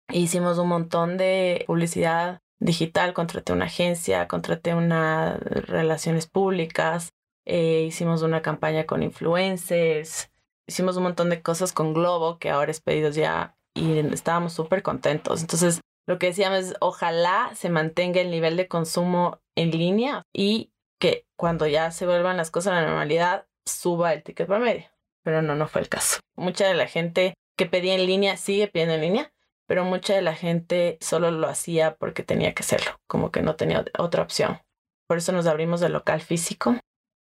Hicimos 0.09 0.57
un 0.57 0.67
montón 0.67 1.17
de 1.17 1.63
publicidad 1.67 2.41
digital, 2.59 3.13
contraté 3.13 3.53
una 3.53 3.65
agencia, 3.65 4.27
contraté 4.27 4.75
unas 4.75 5.39
relaciones 5.39 6.27
públicas, 6.27 7.13
eh, 7.45 7.83
hicimos 7.87 8.21
una 8.21 8.41
campaña 8.41 8.85
con 8.85 9.03
influencers, 9.03 10.31
hicimos 10.67 10.97
un 10.97 11.03
montón 11.03 11.29
de 11.29 11.41
cosas 11.41 11.73
con 11.73 11.93
Globo, 11.93 12.39
que 12.39 12.49
ahora 12.49 12.71
es 12.71 12.81
pedidos 12.81 13.15
ya, 13.15 13.57
y 13.73 13.99
estábamos 13.99 14.53
súper 14.53 14.83
contentos. 14.83 15.41
Entonces 15.41 15.81
lo 16.07 16.19
que 16.19 16.27
decíamos 16.27 16.59
es, 16.59 16.75
ojalá 16.79 17.51
se 17.55 17.69
mantenga 17.69 18.21
el 18.21 18.31
nivel 18.31 18.57
de 18.57 18.67
consumo 18.67 19.41
en 19.55 19.71
línea 19.71 20.23
y 20.33 20.71
que 20.99 21.25
cuando 21.35 21.67
ya 21.67 21.91
se 21.91 22.05
vuelvan 22.05 22.37
las 22.37 22.51
cosas 22.51 22.73
a 22.73 22.81
la 22.81 22.87
normalidad, 22.87 23.47
suba 23.65 24.13
el 24.13 24.23
ticket 24.23 24.47
promedio. 24.47 24.94
Pero 25.25 25.41
no, 25.41 25.55
no 25.55 25.67
fue 25.67 25.81
el 25.81 25.89
caso. 25.89 26.19
Mucha 26.37 26.67
de 26.67 26.75
la 26.75 26.87
gente 26.87 27.33
que 27.57 27.65
pedía 27.65 27.95
en 27.95 28.05
línea 28.05 28.37
sigue 28.37 28.67
pidiendo 28.67 28.93
en 28.93 29.01
línea, 29.01 29.31
pero 29.67 29.83
mucha 29.83 30.13
de 30.13 30.21
la 30.21 30.35
gente 30.35 30.99
solo 31.01 31.31
lo 31.31 31.47
hacía 31.47 31.95
porque 31.95 32.23
tenía 32.23 32.53
que 32.53 32.61
hacerlo, 32.63 32.91
como 33.07 33.31
que 33.31 33.41
no 33.41 33.55
tenía 33.55 33.83
otra 33.97 34.21
opción. 34.21 34.59
Por 35.07 35.17
eso 35.17 35.31
nos 35.31 35.47
abrimos 35.47 35.81
el 35.81 35.93
local 35.93 36.21
físico 36.21 36.77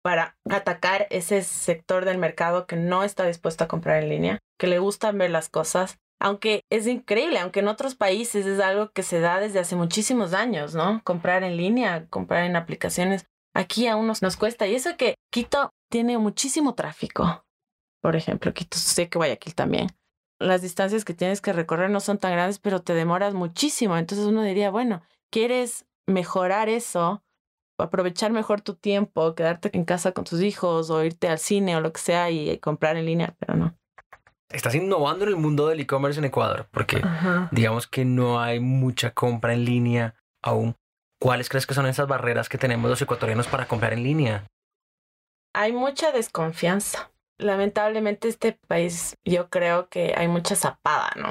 para 0.02 0.38
atacar 0.50 1.08
ese 1.10 1.44
sector 1.44 2.06
del 2.06 2.18
mercado 2.18 2.68
que 2.68 2.78
no 2.78 3.04
está 3.04 3.26
dispuesto 3.26 3.66
a 3.66 3.68
comprar 3.68 4.02
en 4.02 4.10
línea, 4.10 4.40
que 4.58 4.68
le 4.68 4.80
gustan 4.80 5.18
ver 5.18 5.32
las 5.32 5.50
cosas. 5.50 5.98
Aunque 6.22 6.64
es 6.70 6.88
increíble, 6.88 7.40
aunque 7.40 7.60
en 7.60 7.68
otros 7.68 7.96
países 7.96 8.46
es 8.46 8.60
algo 8.60 8.92
que 8.92 9.04
se 9.04 9.20
da 9.20 9.40
desde 9.40 9.60
hace 9.60 9.76
muchísimos 9.76 10.34
años, 10.34 10.74
¿no? 10.74 11.02
Comprar 11.04 11.44
en 11.44 11.58
línea, 11.58 12.08
comprar 12.10 12.44
en 12.44 12.56
aplicaciones. 12.56 13.26
Aquí 13.54 13.88
a 13.88 13.96
unos 13.96 14.22
nos 14.22 14.36
cuesta. 14.36 14.68
Y 14.68 14.76
eso 14.76 14.96
que 14.98 15.16
Quito 15.32 15.72
tiene 15.90 16.18
muchísimo 16.18 16.76
tráfico. 16.76 17.44
Por 18.02 18.16
ejemplo, 18.16 18.54
Quito, 18.54 18.78
sé 18.78 19.10
que 19.10 19.18
Guayaquil 19.18 19.56
también. 19.56 19.88
Las 20.40 20.62
distancias 20.62 21.04
que 21.04 21.14
tienes 21.14 21.42
que 21.42 21.54
recorrer 21.54 21.90
no 21.90 22.00
son 22.00 22.18
tan 22.18 22.32
grandes, 22.32 22.60
pero 22.60 22.82
te 22.82 22.94
demoras 22.94 23.34
muchísimo. 23.34 23.98
Entonces 23.98 24.26
uno 24.26 24.42
diría, 24.44 24.72
bueno, 24.72 25.02
¿quieres 25.30 25.86
mejorar 26.08 26.70
eso? 26.70 27.24
aprovechar 27.84 28.32
mejor 28.32 28.62
tu 28.62 28.76
tiempo, 28.76 29.36
quedarte 29.36 29.70
en 29.74 29.86
casa 29.86 30.12
con 30.12 30.26
tus 30.26 30.42
hijos 30.42 30.90
o 30.90 31.04
irte 31.04 31.28
al 31.28 31.40
cine 31.40 31.76
o 31.76 31.82
lo 31.82 31.94
que 31.94 32.02
sea 32.02 32.30
y 32.30 32.58
comprar 32.60 32.98
en 32.98 33.06
línea, 33.06 33.36
pero 33.40 33.56
no. 33.56 33.76
Estás 34.50 34.76
innovando 34.76 35.26
en 35.26 35.30
el 35.30 35.36
mundo 35.36 35.68
del 35.68 35.80
e-commerce 35.80 36.20
en 36.20 36.26
Ecuador, 36.26 36.68
porque 36.72 37.02
digamos 37.52 37.88
que 37.88 38.04
no 38.04 38.40
hay 38.42 38.60
mucha 38.60 39.12
compra 39.12 39.54
en 39.54 39.66
línea 39.66 40.16
aún. 40.42 40.76
¿Cuáles 41.22 41.50
crees 41.50 41.68
que 41.68 41.74
son 41.74 41.86
esas 41.86 42.08
barreras 42.08 42.50
que 42.50 42.58
tenemos 42.58 42.90
los 42.90 43.02
ecuatorianos 43.02 43.48
para 43.48 43.68
comprar 43.68 43.94
en 43.94 44.04
línea? 44.04 44.48
Hay 45.54 45.72
mucha 45.74 46.12
desconfianza. 46.12 47.12
Lamentablemente 47.40 48.28
este 48.28 48.60
país, 48.68 49.16
yo 49.26 49.50
creo 49.50 49.90
que 49.90 50.14
hay 50.16 50.28
mucha 50.28 50.56
zapada, 50.56 51.12
¿no? 51.16 51.30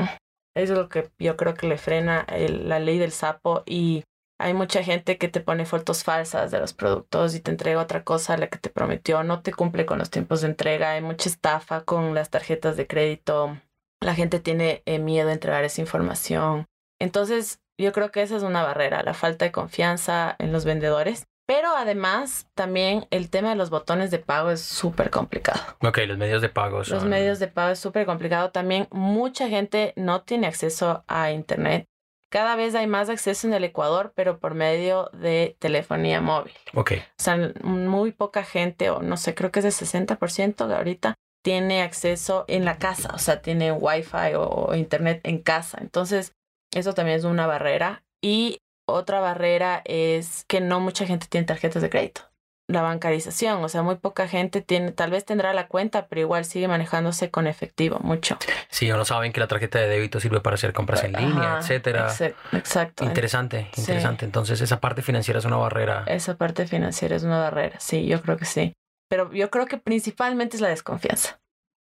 Es 0.56 0.70
lo 0.70 0.88
que 0.88 1.10
yo 1.18 1.36
creo 1.36 1.54
que 1.54 1.68
le 1.68 1.78
frena 1.78 2.26
la 2.28 2.80
ley 2.80 2.98
del 2.98 3.12
sapo 3.12 3.62
y 3.66 4.04
hay 4.40 4.54
mucha 4.54 4.82
gente 4.82 5.18
que 5.18 5.28
te 5.28 5.40
pone 5.40 5.66
fotos 5.66 6.04
falsas 6.04 6.50
de 6.50 6.60
los 6.60 6.72
productos 6.72 7.34
y 7.34 7.40
te 7.40 7.50
entrega 7.50 7.80
otra 7.80 8.04
cosa 8.04 8.34
a 8.34 8.38
la 8.38 8.48
que 8.48 8.58
te 8.58 8.70
prometió, 8.70 9.22
no 9.24 9.42
te 9.42 9.52
cumple 9.52 9.84
con 9.84 9.98
los 9.98 10.10
tiempos 10.10 10.40
de 10.40 10.48
entrega, 10.48 10.92
hay 10.92 11.02
mucha 11.02 11.28
estafa 11.28 11.82
con 11.82 12.14
las 12.14 12.30
tarjetas 12.30 12.76
de 12.76 12.86
crédito, 12.86 13.58
la 14.00 14.14
gente 14.14 14.38
tiene 14.38 14.82
eh, 14.86 14.98
miedo 14.98 15.26
de 15.26 15.34
entregar 15.34 15.64
esa 15.64 15.80
información. 15.80 16.66
Entonces, 17.00 17.60
yo 17.76 17.92
creo 17.92 18.10
que 18.10 18.22
esa 18.22 18.36
es 18.36 18.42
una 18.42 18.62
barrera, 18.62 19.02
la 19.02 19.14
falta 19.14 19.44
de 19.44 19.52
confianza 19.52 20.36
en 20.38 20.52
los 20.52 20.64
vendedores. 20.64 21.26
Pero 21.48 21.74
además, 21.74 22.46
también 22.54 23.06
el 23.10 23.30
tema 23.30 23.48
de 23.48 23.56
los 23.56 23.70
botones 23.70 24.10
de 24.10 24.18
pago 24.18 24.50
es 24.50 24.60
súper 24.60 25.10
complicado. 25.10 25.60
Ok, 25.82 25.98
los 26.06 26.18
medios 26.18 26.42
de 26.42 26.50
pago 26.50 26.84
son... 26.84 26.96
Los 26.96 27.06
medios 27.06 27.38
de 27.38 27.48
pago 27.48 27.72
es 27.72 27.78
súper 27.78 28.04
complicado. 28.04 28.50
También 28.50 28.86
mucha 28.90 29.48
gente 29.48 29.94
no 29.96 30.22
tiene 30.22 30.46
acceso 30.46 31.04
a 31.08 31.32
Internet 31.32 31.88
cada 32.30 32.56
vez 32.56 32.74
hay 32.74 32.86
más 32.86 33.08
acceso 33.08 33.46
en 33.46 33.54
el 33.54 33.64
Ecuador, 33.64 34.12
pero 34.14 34.38
por 34.38 34.54
medio 34.54 35.10
de 35.14 35.56
telefonía 35.58 36.20
móvil. 36.20 36.52
Ok. 36.74 36.92
O 37.18 37.22
sea, 37.22 37.52
muy 37.62 38.12
poca 38.12 38.42
gente, 38.44 38.90
o 38.90 39.02
no 39.02 39.16
sé, 39.16 39.34
creo 39.34 39.50
que 39.50 39.60
es 39.60 39.64
de 39.64 39.70
60% 39.70 40.76
ahorita, 40.76 41.14
tiene 41.42 41.82
acceso 41.82 42.44
en 42.48 42.64
la 42.64 42.78
casa, 42.78 43.10
o 43.14 43.18
sea, 43.18 43.40
tiene 43.40 43.72
wifi 43.72 44.34
o 44.36 44.74
internet 44.74 45.20
en 45.24 45.38
casa. 45.38 45.78
Entonces, 45.80 46.32
eso 46.74 46.92
también 46.92 47.18
es 47.18 47.24
una 47.24 47.46
barrera. 47.46 48.02
Y 48.22 48.58
otra 48.92 49.20
barrera 49.20 49.82
es 49.84 50.44
que 50.48 50.60
no 50.60 50.80
mucha 50.80 51.06
gente 51.06 51.26
tiene 51.28 51.46
tarjetas 51.46 51.82
de 51.82 51.90
crédito 51.90 52.28
la 52.68 52.82
bancarización, 52.82 53.64
o 53.64 53.68
sea, 53.68 53.82
muy 53.82 53.96
poca 53.96 54.28
gente 54.28 54.60
tiene, 54.60 54.92
tal 54.92 55.10
vez 55.10 55.24
tendrá 55.24 55.54
la 55.54 55.68
cuenta, 55.68 56.06
pero 56.06 56.20
igual 56.20 56.44
sigue 56.44 56.68
manejándose 56.68 57.30
con 57.30 57.46
efectivo, 57.46 57.98
mucho. 58.00 58.36
Sí, 58.68 58.90
o 58.92 58.96
no 58.98 59.06
saben 59.06 59.32
que 59.32 59.40
la 59.40 59.48
tarjeta 59.48 59.78
de 59.78 59.88
débito 59.88 60.20
sirve 60.20 60.40
para 60.40 60.54
hacer 60.54 60.74
compras 60.74 61.02
en 61.02 61.14
línea, 61.14 61.58
etcétera. 61.60 62.14
Exacto. 62.52 63.04
Interesante, 63.04 63.70
interesante. 63.74 64.26
Entonces, 64.26 64.60
esa 64.60 64.80
parte 64.80 65.00
financiera 65.00 65.38
es 65.38 65.46
una 65.46 65.56
barrera. 65.56 66.04
Esa 66.06 66.36
parte 66.36 66.66
financiera 66.66 67.16
es 67.16 67.22
una 67.22 67.38
barrera, 67.38 67.80
sí, 67.80 68.06
yo 68.06 68.20
creo 68.20 68.36
que 68.36 68.44
sí. 68.44 68.74
Pero 69.08 69.32
yo 69.32 69.50
creo 69.50 69.64
que 69.64 69.78
principalmente 69.78 70.56
es 70.56 70.60
la 70.60 70.68
desconfianza. 70.68 71.40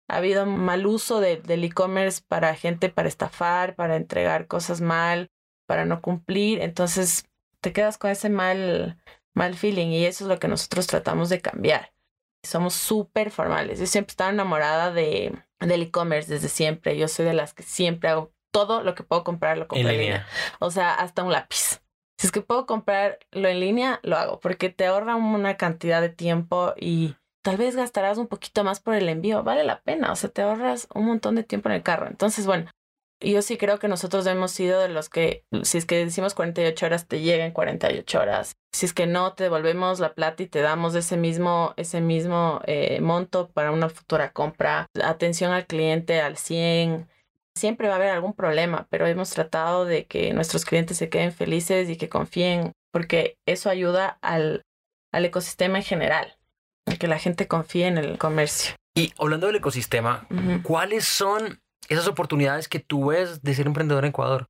Ha 0.10 0.18
habido 0.18 0.46
mal 0.46 0.86
uso 0.86 1.20
de, 1.20 1.36
del 1.36 1.66
e-commerce 1.66 2.22
para 2.26 2.56
gente, 2.56 2.88
para 2.88 3.10
estafar, 3.10 3.76
para 3.76 3.98
entregar 3.98 4.48
cosas 4.48 4.80
mal, 4.80 5.28
para 5.68 5.86
no 5.86 6.02
cumplir. 6.02 6.62
Entonces, 6.62 7.28
te 7.62 7.72
quedas 7.74 8.00
con 8.00 8.10
ese 8.10 8.30
mal 8.30 8.98
mal 9.38 9.56
feeling 9.56 9.88
y 9.88 10.06
eso 10.06 10.26
es 10.26 10.28
lo 10.28 10.40
que 10.40 10.50
nosotros 10.50 10.88
tratamos 10.88 11.30
de 11.30 11.40
cambiar. 11.40 11.94
Somos 12.44 12.74
súper 12.74 13.32
formales. 13.32 13.80
Yo 13.80 13.86
siempre 13.86 14.12
estaba 14.12 14.32
enamorada 14.32 14.92
de, 14.92 15.34
del 15.60 15.84
e-commerce 15.84 16.34
desde 16.34 16.50
siempre. 16.50 16.98
Yo 16.98 17.08
soy 17.08 17.26
de 17.26 17.34
las 17.34 17.54
que 17.54 17.64
siempre 17.64 18.10
hago 18.10 18.34
todo 18.52 18.84
lo 18.84 18.96
que 18.96 19.04
puedo 19.04 19.24
comprar, 19.24 19.58
lo 19.58 19.68
compro 19.68 19.90
en, 19.90 19.98
línea. 19.98 20.28
O 20.60 20.72
sea, 20.72 20.94
hasta 20.94 21.24
un 21.24 21.32
lápiz. 21.32 21.82
Si 22.18 22.28
es 22.28 22.32
que 22.32 22.42
puedo 22.42 22.66
comprarlo 22.66 23.48
en 23.48 23.60
línea, 23.60 24.00
lo 24.02 24.18
hago 24.18 24.40
porque 24.40 24.70
te 24.70 24.88
ahorra 24.88 25.16
una 25.16 25.56
cantidad 25.56 26.02
de 26.02 26.10
tiempo 26.10 26.74
y 26.76 27.16
tal 27.44 27.58
vez 27.58 27.76
gastarás 27.76 28.18
un 28.18 28.28
poquito 28.28 28.64
más 28.64 28.80
por 28.80 28.96
el 28.96 29.08
envío. 29.08 29.44
Vale 29.44 29.64
la 29.64 29.82
pena. 29.82 30.12
O 30.12 30.16
sea, 30.16 30.30
te 30.30 30.42
ahorras 30.42 30.88
un 30.94 31.06
montón 31.06 31.36
de 31.36 31.44
tiempo 31.44 31.70
en 31.70 31.76
el 31.76 31.84
carro. 31.84 32.08
Entonces, 32.08 32.48
bueno, 32.48 32.72
yo 33.20 33.42
sí 33.42 33.58
creo 33.58 33.80
que 33.80 33.88
nosotros 33.88 34.26
hemos 34.28 34.52
sido 34.52 34.80
de 34.80 34.90
los 34.90 35.10
que, 35.10 35.44
si 35.64 35.78
es 35.78 35.86
que 35.86 36.06
decimos 36.06 36.36
48 36.36 36.86
horas, 36.86 37.08
te 37.08 37.22
llegan 37.22 37.52
48 37.52 38.20
horas. 38.20 38.58
Si 38.72 38.86
es 38.86 38.94
que 38.94 39.08
no, 39.08 39.34
te 39.34 39.46
devolvemos 39.46 40.00
la 40.00 40.14
plata 40.14 40.44
y 40.44 40.48
te 40.48 40.62
damos 40.62 40.94
ese 40.94 41.18
mismo, 41.18 41.74
ese 41.78 42.00
mismo 42.00 42.62
eh, 42.66 43.00
monto 43.02 43.50
para 43.50 43.72
una 43.72 43.90
futura 43.90 44.32
compra. 44.32 44.86
Atención 45.04 45.52
al 45.52 45.66
cliente 45.66 46.22
al 46.22 46.38
100. 46.38 47.08
Siempre 47.56 47.88
va 47.88 47.96
a 47.96 47.98
haber 47.98 48.10
algún 48.10 48.34
problema, 48.34 48.88
pero 48.92 49.08
hemos 49.08 49.32
tratado 49.32 49.86
de 49.86 50.06
que 50.06 50.32
nuestros 50.34 50.64
clientes 50.64 50.98
se 50.98 51.10
queden 51.10 51.32
felices 51.32 51.90
y 51.90 51.98
que 51.98 52.10
confíen, 52.10 52.74
porque 52.92 53.38
eso 53.48 53.72
ayuda 53.72 54.20
al, 54.22 54.64
al 55.12 55.26
ecosistema 55.26 55.80
en 55.80 55.84
general, 55.84 56.38
que 57.00 57.08
la 57.08 57.18
gente 57.18 57.48
confíe 57.48 57.88
en 57.88 57.98
el 57.98 58.20
comercio. 58.20 58.76
Y 58.94 59.12
hablando 59.18 59.48
del 59.48 59.56
ecosistema, 59.56 60.28
¿cuáles 60.62 61.06
son 61.06 61.60
esas 61.90 62.08
oportunidades 62.08 62.68
que 62.68 62.80
tú 62.80 63.08
ves 63.08 63.42
de 63.42 63.54
ser 63.54 63.68
emprendedor 63.68 64.04
en 64.06 64.10
Ecuador? 64.10 64.50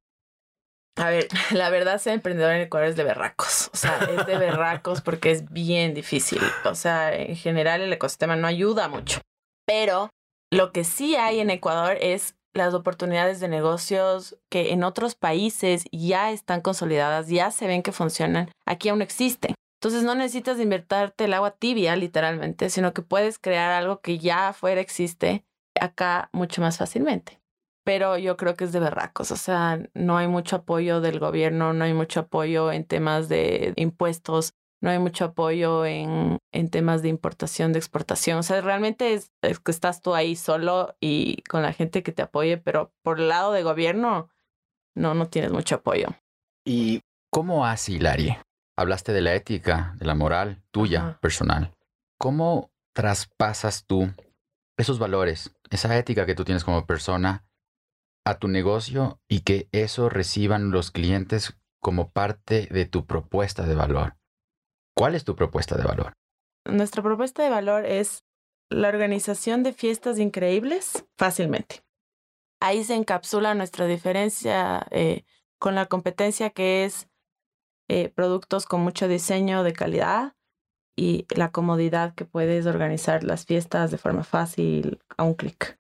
A 0.98 1.10
ver, 1.10 1.27
la 1.51 1.70
verdad, 1.70 2.00
ser 2.00 2.13
emprendedor 2.13 2.53
en 2.53 2.62
Ecuador 2.62 2.89
es 2.89 2.96
de 2.96 3.03
berracos. 3.03 3.70
O 3.74 3.77
sea, 3.77 4.00
es 4.00 4.25
de 4.25 4.38
berracos 4.38 5.01
porque 5.01 5.32
es 5.32 5.51
bien 5.51 5.94
difícil. 5.94 6.41
O 6.65 6.75
sea, 6.75 7.15
en 7.15 7.36
general 7.36 7.82
el 7.82 7.94
ecosistema 7.94 8.36
no 8.36 8.48
ayuda 8.48 8.88
mucho. 8.88 9.22
Pero 9.65 10.10
lo 10.51 10.72
que 10.72 10.84
sí 10.84 11.15
hay 11.15 11.39
en 11.39 11.50
Ecuador 11.50 11.98
es 12.01 12.36
las 12.53 12.74
oportunidades 12.74 13.39
de 13.39 13.48
negocios 13.48 14.38
que 14.50 14.72
en 14.72 14.84
otros 14.84 15.13
países 15.15 15.86
ya 15.91 16.32
están 16.32 16.62
consolidadas, 16.62 17.27
ya 17.27 17.51
se 17.51 17.67
ven 17.67 17.84
que 17.84 17.91
funcionan. 17.91 18.50
Aquí 18.65 18.89
aún 18.89 19.01
existen. 19.01 19.53
Entonces 19.79 20.03
no 20.03 20.15
necesitas 20.15 20.60
invertirte 20.60 21.25
el 21.25 21.34
agua 21.36 21.51
tibia, 21.51 21.96
literalmente, 21.96 22.72
sino 22.72 22.94
que 22.94 23.03
puedes 23.03 23.38
crear 23.38 23.72
algo 23.72 24.01
que 24.01 24.17
ya 24.17 24.48
afuera 24.48 24.82
existe 24.82 25.46
acá 25.81 26.29
mucho 26.34 26.62
más 26.62 26.77
fácilmente. 26.77 27.39
Pero 27.84 28.17
yo 28.17 28.36
creo 28.36 28.55
que 28.55 28.65
es 28.65 28.74
de 28.74 28.81
berracos, 28.81 29.31
o 29.31 29.38
sea, 29.38 29.79
no 29.93 30.17
hay 30.17 30.27
mucho 30.27 30.57
apoyo 30.57 31.00
del 31.00 31.19
gobierno, 31.19 31.72
no 31.72 31.86
hay 31.86 31.93
mucho 31.93 32.22
apoyo 32.22 32.72
en 32.72 32.84
temas 32.84 33.29
de 33.29 33.72
impuestos, 33.77 34.55
no 34.81 34.89
hay 34.89 35.00
mucho 35.00 35.25
apoyo 35.25 35.86
en, 35.86 36.38
en 36.51 36.69
temas 36.69 37.01
de 37.01 37.07
importación, 37.10 37.74
de 37.74 37.79
exportación. 37.79 38.39
O 38.39 38.43
sea, 38.43 38.60
realmente 38.62 39.13
es, 39.13 39.31
que 39.41 39.72
estás 39.72 40.01
tú 40.01 40.13
ahí 40.15 40.36
solo 40.36 40.96
y 41.00 41.41
con 41.43 41.62
la 41.62 41.74
gente 41.74 42.03
que 42.03 42.12
te 42.12 42.22
apoye, 42.22 42.57
pero 42.57 42.91
por 43.03 43.19
el 43.19 43.29
lado 43.29 43.53
de 43.53 43.63
gobierno, 43.63 44.29
no, 44.96 45.13
no 45.13 45.29
tienes 45.29 45.51
mucho 45.51 45.75
apoyo. 45.75 46.07
¿Y 46.65 47.01
cómo 47.31 47.65
hace, 47.65 47.93
Hilarie? 47.93 48.39
Hablaste 48.75 49.13
de 49.13 49.22
la 49.22 49.34
ética, 49.34 49.96
de 49.98 50.05
la 50.05 50.13
moral 50.13 50.62
tuya, 50.72 51.17
personal. 51.22 51.72
¿Cómo 52.19 52.69
traspasas 52.93 53.86
tú 53.86 54.12
esos 54.77 55.00
valores, 55.00 55.55
esa 55.70 55.96
ética 55.98 56.26
que 56.26 56.36
tú 56.36 56.46
tienes 56.46 56.64
como 56.64 56.86
persona 56.86 57.46
a 58.26 58.38
tu 58.40 58.48
negocio 58.48 59.20
y 59.28 59.42
que 59.42 59.70
eso 59.72 60.10
reciban 60.10 60.72
los 60.72 60.92
clientes 60.92 61.58
como 61.82 62.12
parte 62.12 62.68
de 62.72 62.86
tu 62.86 63.06
propuesta 63.06 63.66
de 63.66 63.76
valor. 63.76 64.18
¿Cuál 64.96 65.16
es 65.16 65.24
tu 65.24 65.36
propuesta 65.36 65.78
de 65.78 65.84
valor? 65.84 66.14
Nuestra 66.66 67.02
propuesta 67.02 67.44
de 67.44 67.50
valor 67.50 67.86
es 67.86 68.24
la 68.70 68.90
organización 68.90 69.64
de 69.64 69.72
fiestas 69.74 70.20
increíbles 70.20 71.06
fácilmente. 71.18 71.84
Ahí 72.60 72.84
se 72.84 72.96
encapsula 72.96 73.54
nuestra 73.54 73.86
diferencia 73.86 74.86
eh, 74.92 75.24
con 75.60 75.76
la 75.76 75.86
competencia 75.86 76.50
que 76.50 76.84
es 76.84 77.08
eh, 77.88 78.10
productos 78.10 78.66
con 78.66 78.82
mucho 78.82 79.08
diseño 79.08 79.64
de 79.64 79.72
calidad, 79.72 80.38
y 80.98 81.28
la 81.30 81.52
comodidad 81.52 82.16
que 82.16 82.26
puedes 82.26 82.66
organizar 82.66 83.24
las 83.24 83.46
fiestas 83.46 83.92
de 83.92 84.00
forma 84.00 84.24
fácil 84.24 85.00
a 85.18 85.24
un 85.24 85.34
clic. 85.34 85.80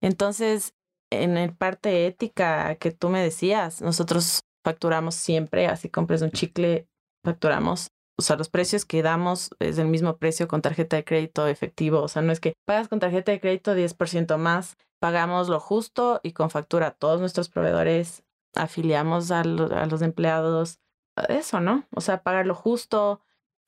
Entonces, 0.00 0.74
en 1.10 1.36
el 1.36 1.54
parte 1.54 2.06
ética 2.06 2.76
que 2.76 2.90
tú 2.90 3.08
me 3.08 3.22
decías, 3.22 3.80
nosotros 3.80 4.40
facturamos 4.64 5.14
siempre, 5.14 5.66
así 5.66 5.88
compres 5.88 6.22
un 6.22 6.30
chicle, 6.30 6.88
facturamos. 7.24 7.88
O 8.16 8.22
sea, 8.22 8.36
los 8.36 8.48
precios 8.48 8.84
que 8.84 9.02
damos 9.02 9.50
es 9.58 9.78
el 9.78 9.88
mismo 9.88 10.18
precio 10.18 10.46
con 10.46 10.62
tarjeta 10.62 10.96
de 10.96 11.04
crédito 11.04 11.46
efectivo. 11.48 12.00
O 12.00 12.08
sea, 12.08 12.22
no 12.22 12.32
es 12.32 12.40
que 12.40 12.54
pagas 12.64 12.88
con 12.88 13.00
tarjeta 13.00 13.32
de 13.32 13.40
crédito 13.40 13.74
10% 13.74 14.38
más, 14.38 14.76
pagamos 15.00 15.48
lo 15.48 15.58
justo 15.58 16.20
y 16.22 16.32
con 16.32 16.50
factura 16.50 16.88
a 16.88 16.90
todos 16.92 17.20
nuestros 17.20 17.48
proveedores, 17.48 18.22
afiliamos 18.54 19.30
a, 19.30 19.40
a 19.40 19.86
los 19.86 20.02
empleados. 20.02 20.78
Eso, 21.28 21.60
¿no? 21.60 21.86
O 21.94 22.00
sea, 22.00 22.22
pagar 22.22 22.46
lo 22.46 22.54
justo, 22.54 23.20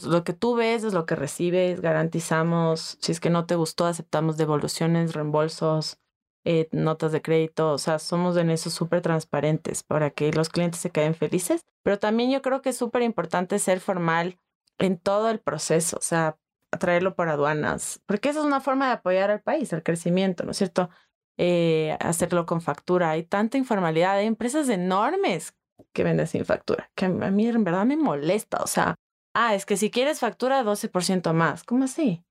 Lo 0.04 0.24
que 0.24 0.32
tú 0.32 0.54
ves 0.54 0.84
es 0.84 0.92
lo 0.92 1.06
que 1.06 1.16
recibes, 1.16 1.80
garantizamos, 1.80 2.98
si 3.00 3.12
es 3.12 3.20
que 3.20 3.30
no 3.30 3.46
te 3.46 3.54
gustó, 3.54 3.86
aceptamos 3.86 4.36
devoluciones, 4.36 5.14
reembolsos, 5.14 5.98
eh, 6.44 6.68
notas 6.70 7.12
de 7.12 7.22
crédito, 7.22 7.72
o 7.72 7.78
sea, 7.78 7.98
somos 7.98 8.36
en 8.36 8.50
eso 8.50 8.70
súper 8.70 9.00
transparentes 9.00 9.82
para 9.82 10.10
que 10.10 10.30
los 10.32 10.48
clientes 10.48 10.80
se 10.80 10.90
queden 10.90 11.14
felices, 11.14 11.62
pero 11.82 11.98
también 11.98 12.30
yo 12.30 12.42
creo 12.42 12.62
que 12.62 12.68
es 12.68 12.76
súper 12.76 13.02
importante 13.02 13.58
ser 13.58 13.80
formal 13.80 14.38
en 14.78 14.98
todo 14.98 15.30
el 15.30 15.40
proceso, 15.40 15.96
o 15.96 16.02
sea, 16.02 16.38
traerlo 16.78 17.16
por 17.16 17.28
aduanas, 17.28 18.02
porque 18.06 18.28
eso 18.28 18.40
es 18.40 18.46
una 18.46 18.60
forma 18.60 18.86
de 18.86 18.92
apoyar 18.92 19.30
al 19.30 19.40
país, 19.40 19.72
al 19.72 19.82
crecimiento, 19.82 20.44
¿no 20.44 20.50
es 20.50 20.58
cierto? 20.58 20.90
Eh, 21.38 21.96
hacerlo 22.00 22.46
con 22.46 22.60
factura. 22.60 23.10
Hay 23.10 23.22
tanta 23.24 23.58
informalidad, 23.58 24.16
hay 24.16 24.26
empresas 24.26 24.68
enormes 24.68 25.54
que 25.92 26.04
venden 26.04 26.26
sin 26.26 26.44
factura, 26.44 26.90
que 26.94 27.06
a 27.06 27.08
mí 27.08 27.46
en 27.46 27.64
verdad 27.64 27.86
me 27.86 27.96
molesta, 27.96 28.58
o 28.62 28.66
sea, 28.66 28.94
ah, 29.36 29.54
es 29.54 29.66
que 29.66 29.76
si 29.76 29.90
quieres 29.90 30.20
factura 30.20 30.64
12% 30.64 31.32
más, 31.32 31.62
¿cómo 31.62 31.84
así? 31.84 32.24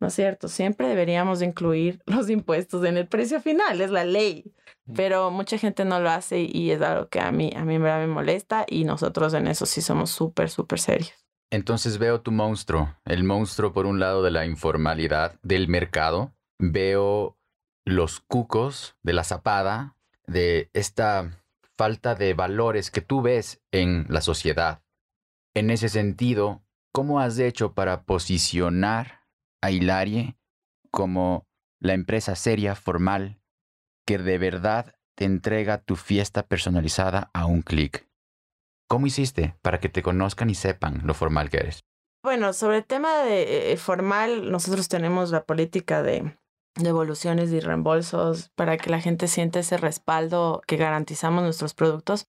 ¿No 0.00 0.08
es 0.08 0.14
cierto? 0.14 0.48
Siempre 0.48 0.88
deberíamos 0.88 1.42
incluir 1.42 2.02
los 2.06 2.28
impuestos 2.28 2.84
en 2.84 2.96
el 2.96 3.06
precio 3.06 3.40
final, 3.40 3.80
es 3.80 3.90
la 3.90 4.04
ley. 4.04 4.52
Pero 4.96 5.30
mucha 5.30 5.56
gente 5.56 5.84
no 5.84 6.00
lo 6.00 6.10
hace 6.10 6.40
y 6.40 6.72
es 6.72 6.82
algo 6.82 7.08
que 7.08 7.20
a 7.20 7.30
mí, 7.30 7.52
a 7.54 7.64
mí 7.64 7.78
me 7.78 8.06
molesta 8.08 8.64
y 8.66 8.84
nosotros 8.84 9.34
en 9.34 9.46
eso 9.46 9.64
sí 9.64 9.80
somos 9.82 10.10
súper, 10.10 10.50
súper 10.50 10.80
serios. 10.80 11.12
Entonces 11.52 11.98
veo 11.98 12.20
tu 12.20 12.32
monstruo, 12.32 12.96
el 13.04 13.22
monstruo 13.22 13.72
por 13.72 13.86
un 13.86 14.00
lado 14.00 14.22
de 14.22 14.32
la 14.32 14.46
informalidad 14.46 15.38
del 15.42 15.68
mercado, 15.68 16.32
veo 16.58 17.36
los 17.84 18.20
cucos 18.20 18.96
de 19.02 19.12
la 19.12 19.22
zapada, 19.22 19.96
de 20.26 20.70
esta 20.72 21.40
falta 21.76 22.14
de 22.14 22.34
valores 22.34 22.90
que 22.90 23.00
tú 23.00 23.22
ves 23.22 23.60
en 23.70 24.06
la 24.08 24.20
sociedad. 24.20 24.80
En 25.54 25.70
ese 25.70 25.88
sentido, 25.88 26.62
¿cómo 26.92 27.18
has 27.18 27.38
hecho 27.38 27.74
para 27.74 28.04
posicionar 28.04 29.26
a 29.60 29.72
Hilarie 29.72 30.36
como 30.92 31.46
la 31.80 31.94
empresa 31.94 32.36
seria, 32.36 32.76
formal, 32.76 33.40
que 34.06 34.18
de 34.18 34.38
verdad 34.38 34.94
te 35.16 35.24
entrega 35.24 35.82
tu 35.82 35.96
fiesta 35.96 36.46
personalizada 36.46 37.30
a 37.34 37.46
un 37.46 37.62
clic? 37.62 38.08
¿Cómo 38.88 39.06
hiciste 39.06 39.56
para 39.60 39.80
que 39.80 39.88
te 39.88 40.02
conozcan 40.02 40.50
y 40.50 40.54
sepan 40.54 41.02
lo 41.04 41.14
formal 41.14 41.50
que 41.50 41.58
eres? 41.58 41.80
Bueno, 42.22 42.52
sobre 42.52 42.78
el 42.78 42.84
tema 42.84 43.18
de 43.24 43.72
eh, 43.72 43.76
formal, 43.76 44.52
nosotros 44.52 44.88
tenemos 44.88 45.30
la 45.30 45.44
política 45.44 46.02
de 46.02 46.36
devoluciones 46.76 47.50
y 47.50 47.60
reembolsos 47.60 48.50
para 48.54 48.76
que 48.76 48.90
la 48.90 49.00
gente 49.00 49.26
sienta 49.26 49.58
ese 49.58 49.78
respaldo 49.78 50.62
que 50.66 50.76
garantizamos 50.76 51.42
nuestros 51.42 51.74
productos. 51.74 52.26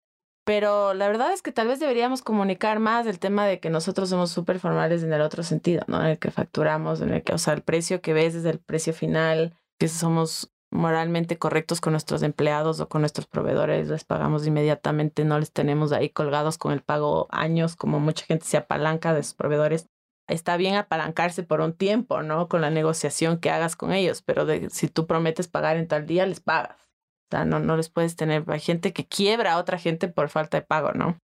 Pero 0.45 0.93
la 0.93 1.07
verdad 1.07 1.33
es 1.33 1.41
que 1.41 1.51
tal 1.51 1.67
vez 1.67 1.79
deberíamos 1.79 2.21
comunicar 2.21 2.79
más 2.79 3.07
el 3.07 3.19
tema 3.19 3.45
de 3.47 3.59
que 3.59 3.69
nosotros 3.69 4.09
somos 4.09 4.29
súper 4.31 4.59
formales 4.59 5.03
en 5.03 5.11
el 5.11 5.21
otro 5.21 5.43
sentido, 5.43 5.83
¿no? 5.87 5.99
En 5.99 6.07
el 6.07 6.19
que 6.19 6.31
facturamos, 6.31 7.01
en 7.01 7.11
el 7.11 7.23
que, 7.23 7.33
o 7.33 7.37
sea, 7.37 7.53
el 7.53 7.63
precio 7.63 8.01
que 8.01 8.13
ves 8.13 8.35
es 8.35 8.45
el 8.45 8.59
precio 8.59 8.93
final, 8.93 9.57
que 9.79 9.87
somos 9.87 10.51
moralmente 10.71 11.37
correctos 11.37 11.81
con 11.81 11.93
nuestros 11.93 12.21
empleados 12.21 12.79
o 12.79 12.87
con 12.87 13.01
nuestros 13.01 13.27
proveedores, 13.27 13.87
les 13.87 14.03
pagamos 14.03 14.45
inmediatamente, 14.45 15.25
no 15.25 15.39
les 15.39 15.51
tenemos 15.51 15.91
ahí 15.91 16.09
colgados 16.09 16.57
con 16.57 16.73
el 16.73 16.81
pago 16.81 17.27
años, 17.31 17.75
como 17.75 17.99
mucha 17.99 18.25
gente 18.25 18.45
se 18.45 18.57
apalanca 18.57 19.13
de 19.13 19.23
sus 19.23 19.33
proveedores 19.33 19.89
está 20.27 20.57
bien 20.57 20.75
apalancarse 20.75 21.43
por 21.43 21.61
un 21.61 21.73
tiempo, 21.73 22.21
¿no? 22.21 22.47
Con 22.47 22.61
la 22.61 22.69
negociación 22.69 23.39
que 23.39 23.51
hagas 23.51 23.75
con 23.75 23.91
ellos, 23.91 24.21
pero 24.21 24.45
si 24.69 24.87
tú 24.87 25.07
prometes 25.07 25.47
pagar 25.47 25.77
en 25.77 25.87
tal 25.87 26.05
día, 26.05 26.25
les 26.25 26.39
pagas. 26.39 26.84
O 27.29 27.35
sea, 27.35 27.45
no, 27.45 27.59
no 27.59 27.77
les 27.77 27.89
puedes 27.89 28.15
tener. 28.15 28.43
Hay 28.47 28.59
gente 28.59 28.93
que 28.93 29.05
quiebra 29.05 29.53
a 29.53 29.57
otra 29.57 29.77
gente 29.77 30.07
por 30.07 30.29
falta 30.29 30.57
de 30.57 30.65
pago, 30.65 30.93
¿no? 30.93 31.17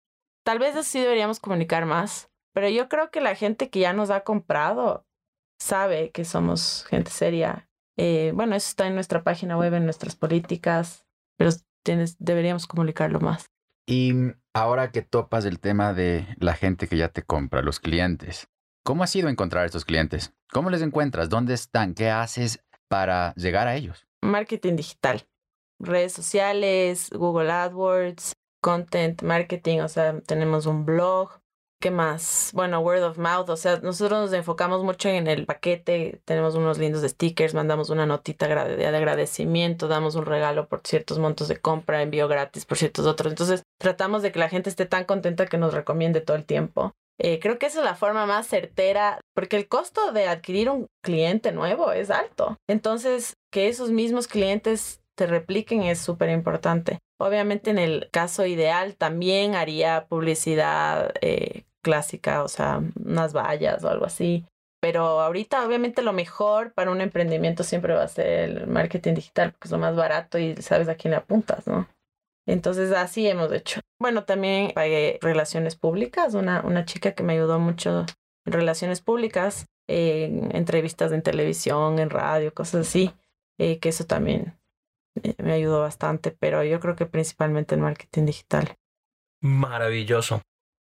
Tal 0.45 0.59
vez 0.59 0.75
así 0.75 0.99
deberíamos 0.99 1.39
comunicar 1.39 1.85
más, 1.85 2.29
pero 2.53 2.69
yo 2.69 2.89
creo 2.89 3.11
que 3.11 3.21
la 3.21 3.35
gente 3.35 3.69
que 3.69 3.79
ya 3.79 3.93
nos 3.93 4.09
ha 4.09 4.21
comprado 4.21 5.05
sabe 5.59 6.11
que 6.11 6.25
somos 6.25 6.85
gente 6.89 7.11
seria. 7.11 7.69
Eh, 7.97 8.31
bueno, 8.33 8.55
eso 8.55 8.69
está 8.69 8.87
en 8.87 8.95
nuestra 8.95 9.23
página 9.23 9.57
web, 9.57 9.73
en 9.73 9.83
nuestras 9.83 10.15
políticas, 10.15 11.05
pero 11.37 11.51
tienes, 11.83 12.15
deberíamos 12.17 12.65
comunicarlo 12.65 13.19
más. 13.19 13.45
Y 13.85 14.13
ahora 14.53 14.91
que 14.91 15.01
topas 15.01 15.45
el 15.45 15.59
tema 15.59 15.93
de 15.93 16.25
la 16.37 16.53
gente 16.53 16.87
que 16.87 16.95
ya 16.95 17.09
te 17.09 17.23
compra, 17.23 17.61
los 17.61 17.79
clientes, 17.79 18.47
¿Cómo 18.89 19.03
ha 19.03 19.07
sido 19.07 19.29
encontrar 19.29 19.63
a 19.63 19.65
estos 19.67 19.85
clientes? 19.85 20.33
¿Cómo 20.51 20.71
les 20.71 20.81
encuentras? 20.81 21.29
¿Dónde 21.29 21.53
están? 21.53 21.93
¿Qué 21.93 22.09
haces 22.09 22.65
para 22.87 23.35
llegar 23.35 23.67
a 23.67 23.75
ellos? 23.75 24.07
Marketing 24.23 24.75
digital, 24.75 25.27
redes 25.79 26.13
sociales, 26.13 27.09
Google 27.11 27.51
AdWords, 27.51 28.33
content 28.61 29.21
marketing, 29.23 29.79
o 29.79 29.87
sea, 29.87 30.19
tenemos 30.21 30.65
un 30.65 30.85
blog. 30.85 31.39
¿Qué 31.81 31.91
más? 31.91 32.51
Bueno, 32.53 32.81
word 32.81 33.03
of 33.03 33.17
mouth, 33.17 33.49
o 33.49 33.55
sea, 33.55 33.79
nosotros 33.79 34.19
nos 34.19 34.33
enfocamos 34.33 34.83
mucho 34.83 35.07
en 35.07 35.27
el 35.27 35.45
paquete, 35.45 36.21
tenemos 36.25 36.55
unos 36.55 36.77
lindos 36.77 37.09
stickers, 37.09 37.53
mandamos 37.53 37.89
una 37.89 38.05
notita 38.05 38.49
de 38.65 38.85
agradecimiento, 38.85 39.87
damos 39.87 40.15
un 40.15 40.25
regalo 40.25 40.67
por 40.67 40.81
ciertos 40.83 41.19
montos 41.19 41.47
de 41.47 41.55
compra, 41.55 42.01
envío 42.01 42.27
gratis 42.27 42.65
por 42.65 42.77
ciertos 42.77 43.05
otros. 43.05 43.31
Entonces, 43.31 43.63
tratamos 43.79 44.23
de 44.23 44.33
que 44.33 44.39
la 44.39 44.49
gente 44.49 44.69
esté 44.69 44.87
tan 44.87 45.05
contenta 45.05 45.45
que 45.45 45.57
nos 45.57 45.73
recomiende 45.73 46.19
todo 46.19 46.35
el 46.35 46.43
tiempo. 46.43 46.91
Eh, 47.17 47.39
creo 47.39 47.59
que 47.59 47.67
esa 47.67 47.79
es 47.79 47.85
la 47.85 47.95
forma 47.95 48.25
más 48.25 48.47
certera, 48.47 49.19
porque 49.33 49.55
el 49.55 49.69
costo 49.69 50.11
de 50.11 50.27
adquirir 50.27 50.69
un 50.69 50.87
cliente 51.01 51.53
nuevo 51.53 51.93
es 51.93 52.09
alto. 52.09 52.57
Entonces, 52.67 53.35
que 53.51 53.67
esos 53.67 53.91
mismos 53.91 54.27
clientes 54.27 54.98
te 55.19 55.27
repliquen 55.27 55.83
es 55.83 55.99
súper 55.99 56.29
importante. 56.29 56.99
Obviamente, 57.19 57.71
en 57.71 57.77
el 57.77 58.07
caso 58.09 58.45
ideal, 58.45 58.95
también 58.95 59.53
haría 59.53 60.05
publicidad 60.07 61.13
eh, 61.19 61.65
clásica, 61.83 62.41
o 62.41 62.47
sea, 62.47 62.81
unas 63.03 63.33
vallas 63.33 63.83
o 63.83 63.89
algo 63.89 64.05
así. 64.05 64.45
Pero 64.81 65.19
ahorita, 65.19 65.65
obviamente, 65.65 66.03
lo 66.03 66.13
mejor 66.13 66.71
para 66.71 66.89
un 66.89 67.01
emprendimiento 67.01 67.65
siempre 67.65 67.93
va 67.93 68.03
a 68.03 68.07
ser 68.07 68.27
el 68.27 68.67
marketing 68.67 69.15
digital, 69.15 69.51
porque 69.51 69.67
es 69.67 69.71
lo 69.73 69.77
más 69.77 69.97
barato 69.97 70.39
y 70.39 70.55
sabes 70.61 70.87
a 70.87 70.95
quién 70.95 71.13
apuntas, 71.13 71.67
¿no? 71.67 71.89
Entonces 72.47 72.93
así 72.93 73.27
hemos 73.27 73.51
hecho. 73.51 73.81
Bueno, 73.99 74.23
también 74.23 74.71
pagué 74.73 75.19
relaciones 75.21 75.75
públicas, 75.75 76.33
una, 76.33 76.61
una 76.61 76.85
chica 76.85 77.11
que 77.11 77.23
me 77.23 77.33
ayudó 77.33 77.59
mucho 77.59 78.05
en 78.45 78.53
relaciones 78.53 79.01
públicas, 79.01 79.65
en 79.89 80.55
entrevistas 80.55 81.11
en 81.11 81.23
televisión, 81.23 81.99
en 81.99 82.09
radio, 82.09 82.53
cosas 82.53 82.87
así, 82.87 83.11
eh, 83.59 83.79
que 83.79 83.89
eso 83.89 84.05
también 84.05 84.58
me 85.37 85.53
ayudó 85.53 85.81
bastante, 85.81 86.31
pero 86.31 86.63
yo 86.63 86.79
creo 86.79 86.95
que 86.95 87.05
principalmente 87.05 87.75
en 87.75 87.81
marketing 87.81 88.25
digital. 88.25 88.75
Maravilloso. 89.41 90.41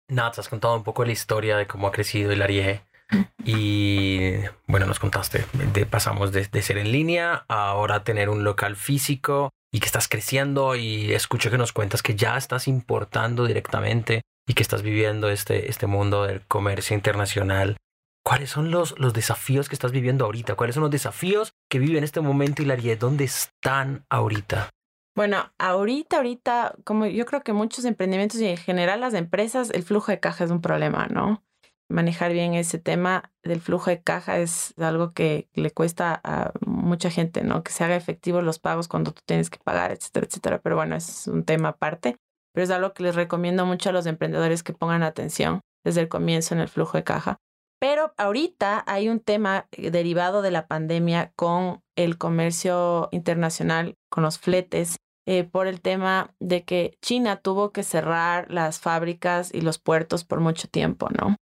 Nats, 0.09 0.39
has 0.39 0.49
contado 0.49 0.77
un 0.77 0.85
poco 0.85 1.05
la 1.05 1.13
historia 1.13 1.57
de 1.57 1.67
cómo 1.67 1.89
ha 1.89 1.93
crecido 1.93 2.33
el 2.33 2.43
Ariege. 2.43 2.83
Y 3.49 4.33
bueno, 4.67 4.87
nos 4.87 4.99
contaste, 4.99 5.45
de, 5.73 5.87
pasamos 5.87 6.33
de, 6.33 6.45
de, 6.47 6.63
ser 6.63 6.79
en 6.79 6.91
línea 6.91 7.45
a 7.47 7.69
ahora 7.69 8.03
tener 8.03 8.29
un 8.29 8.43
local 8.43 8.75
físico 8.75 9.51
y 9.73 9.79
que 9.79 9.87
estás 9.87 10.09
creciendo 10.09 10.75
y 10.75 11.13
escucho 11.13 11.49
que 11.49 11.57
nos 11.57 11.73
cuentas 11.73 12.03
que 12.03 12.17
ya 12.17 12.37
estás 12.37 12.67
importando 12.67 13.47
directamente 13.47 14.23
y 14.49 14.55
que 14.55 14.63
estás 14.63 14.83
viviendo 14.83 15.29
este, 15.29 15.71
este 15.71 15.87
mundo 15.87 16.25
del 16.25 16.41
comercio 16.43 16.97
internacional. 16.97 17.77
¿Cuáles 18.27 18.51
son 18.51 18.73
los, 18.73 18.99
los 18.99 19.13
desafíos 19.13 19.69
que 19.69 19.77
estás 19.77 19.93
viviendo 19.93 20.25
ahorita? 20.25 20.57
¿Cuáles 20.57 20.75
son 20.75 20.83
los 20.83 20.91
desafíos 20.91 21.53
que 21.71 21.79
vive 21.79 21.97
en 21.99 22.03
este 22.03 22.21
momento 22.21 22.63
Hilarie? 22.63 22.97
¿Dónde 22.97 23.23
están 23.23 24.05
ahorita? 24.11 24.71
Bueno, 25.15 25.53
ahorita, 25.59 26.17
ahorita, 26.17 26.75
como 26.83 27.07
yo 27.07 27.25
creo 27.25 27.43
que 27.43 27.53
muchos 27.53 27.85
emprendimientos 27.85 28.41
y 28.41 28.47
en 28.47 28.57
general 28.57 29.01
las 29.01 29.15
empresas, 29.15 29.71
el 29.71 29.85
flujo 29.85 30.11
de 30.11 30.19
caja 30.19 30.43
es 30.43 30.51
un 30.51 30.61
problema, 30.61 31.07
¿no? 31.07 31.47
manejar 31.89 32.33
bien 32.33 32.55
ese 32.55 32.79
tema 32.79 33.33
del 33.43 33.61
flujo 33.61 33.91
de 33.91 34.03
caja 34.03 34.39
es 34.39 34.75
algo 34.79 35.13
que 35.13 35.49
le 35.55 35.71
cuesta 35.71 36.21
a 36.25 36.53
mucha 36.67 37.11
gente, 37.11 37.43
¿no? 37.43 37.63
Que 37.63 37.73
se 37.73 37.85
haga 37.85 37.97
efectivo 37.97 38.43
los 38.43 38.59
pagos 38.59 38.89
cuando 38.89 39.13
tú 39.13 39.23
tienes 39.25 39.51
que 39.51 39.59
pagar, 39.59 39.93
etcétera, 39.93 40.27
etcétera. 40.27 40.61
Pero 40.61 40.77
bueno, 40.77 40.97
es 40.97 41.29
un 41.29 41.45
tema 41.45 41.71
aparte. 41.71 42.17
Pero 42.53 42.65
es 42.65 42.71
algo 42.71 42.93
que 42.93 43.03
les 43.03 43.15
recomiendo 43.15 43.67
mucho 43.67 43.91
a 43.91 43.93
los 43.93 44.07
emprendedores 44.07 44.63
que 44.63 44.73
pongan 44.73 45.03
atención 45.03 45.61
desde 45.85 46.01
el 46.01 46.09
comienzo 46.09 46.55
en 46.55 46.61
el 46.61 46.69
flujo 46.69 46.97
de 46.97 47.05
caja. 47.05 47.39
Pero 47.79 48.15
ahorita 48.17 48.85
hay 48.87 49.09
un 49.09 49.21
tema 49.21 49.69
derivado 49.77 50.43
de 50.43 50.51
la 50.51 50.67
pandemia 50.67 51.33
con 51.37 51.83
el 51.97 52.19
comercio 52.19 53.09
internacional, 53.13 53.97
con 54.11 54.23
los 54.23 54.39
fletes, 54.39 54.97
eh, 55.27 55.45
por 55.45 55.67
el 55.67 55.81
tema 55.81 56.35
de 56.41 56.65
que 56.65 56.97
China 57.03 57.37
tuvo 57.37 57.73
que 57.73 57.83
cerrar 57.83 58.51
las 58.51 58.81
fábricas 58.81 59.53
y 59.53 59.61
los 59.61 59.79
puertos 59.79 60.25
por 60.25 60.41
mucho 60.41 60.69
tiempo, 60.69 61.09
¿no? 61.11 61.37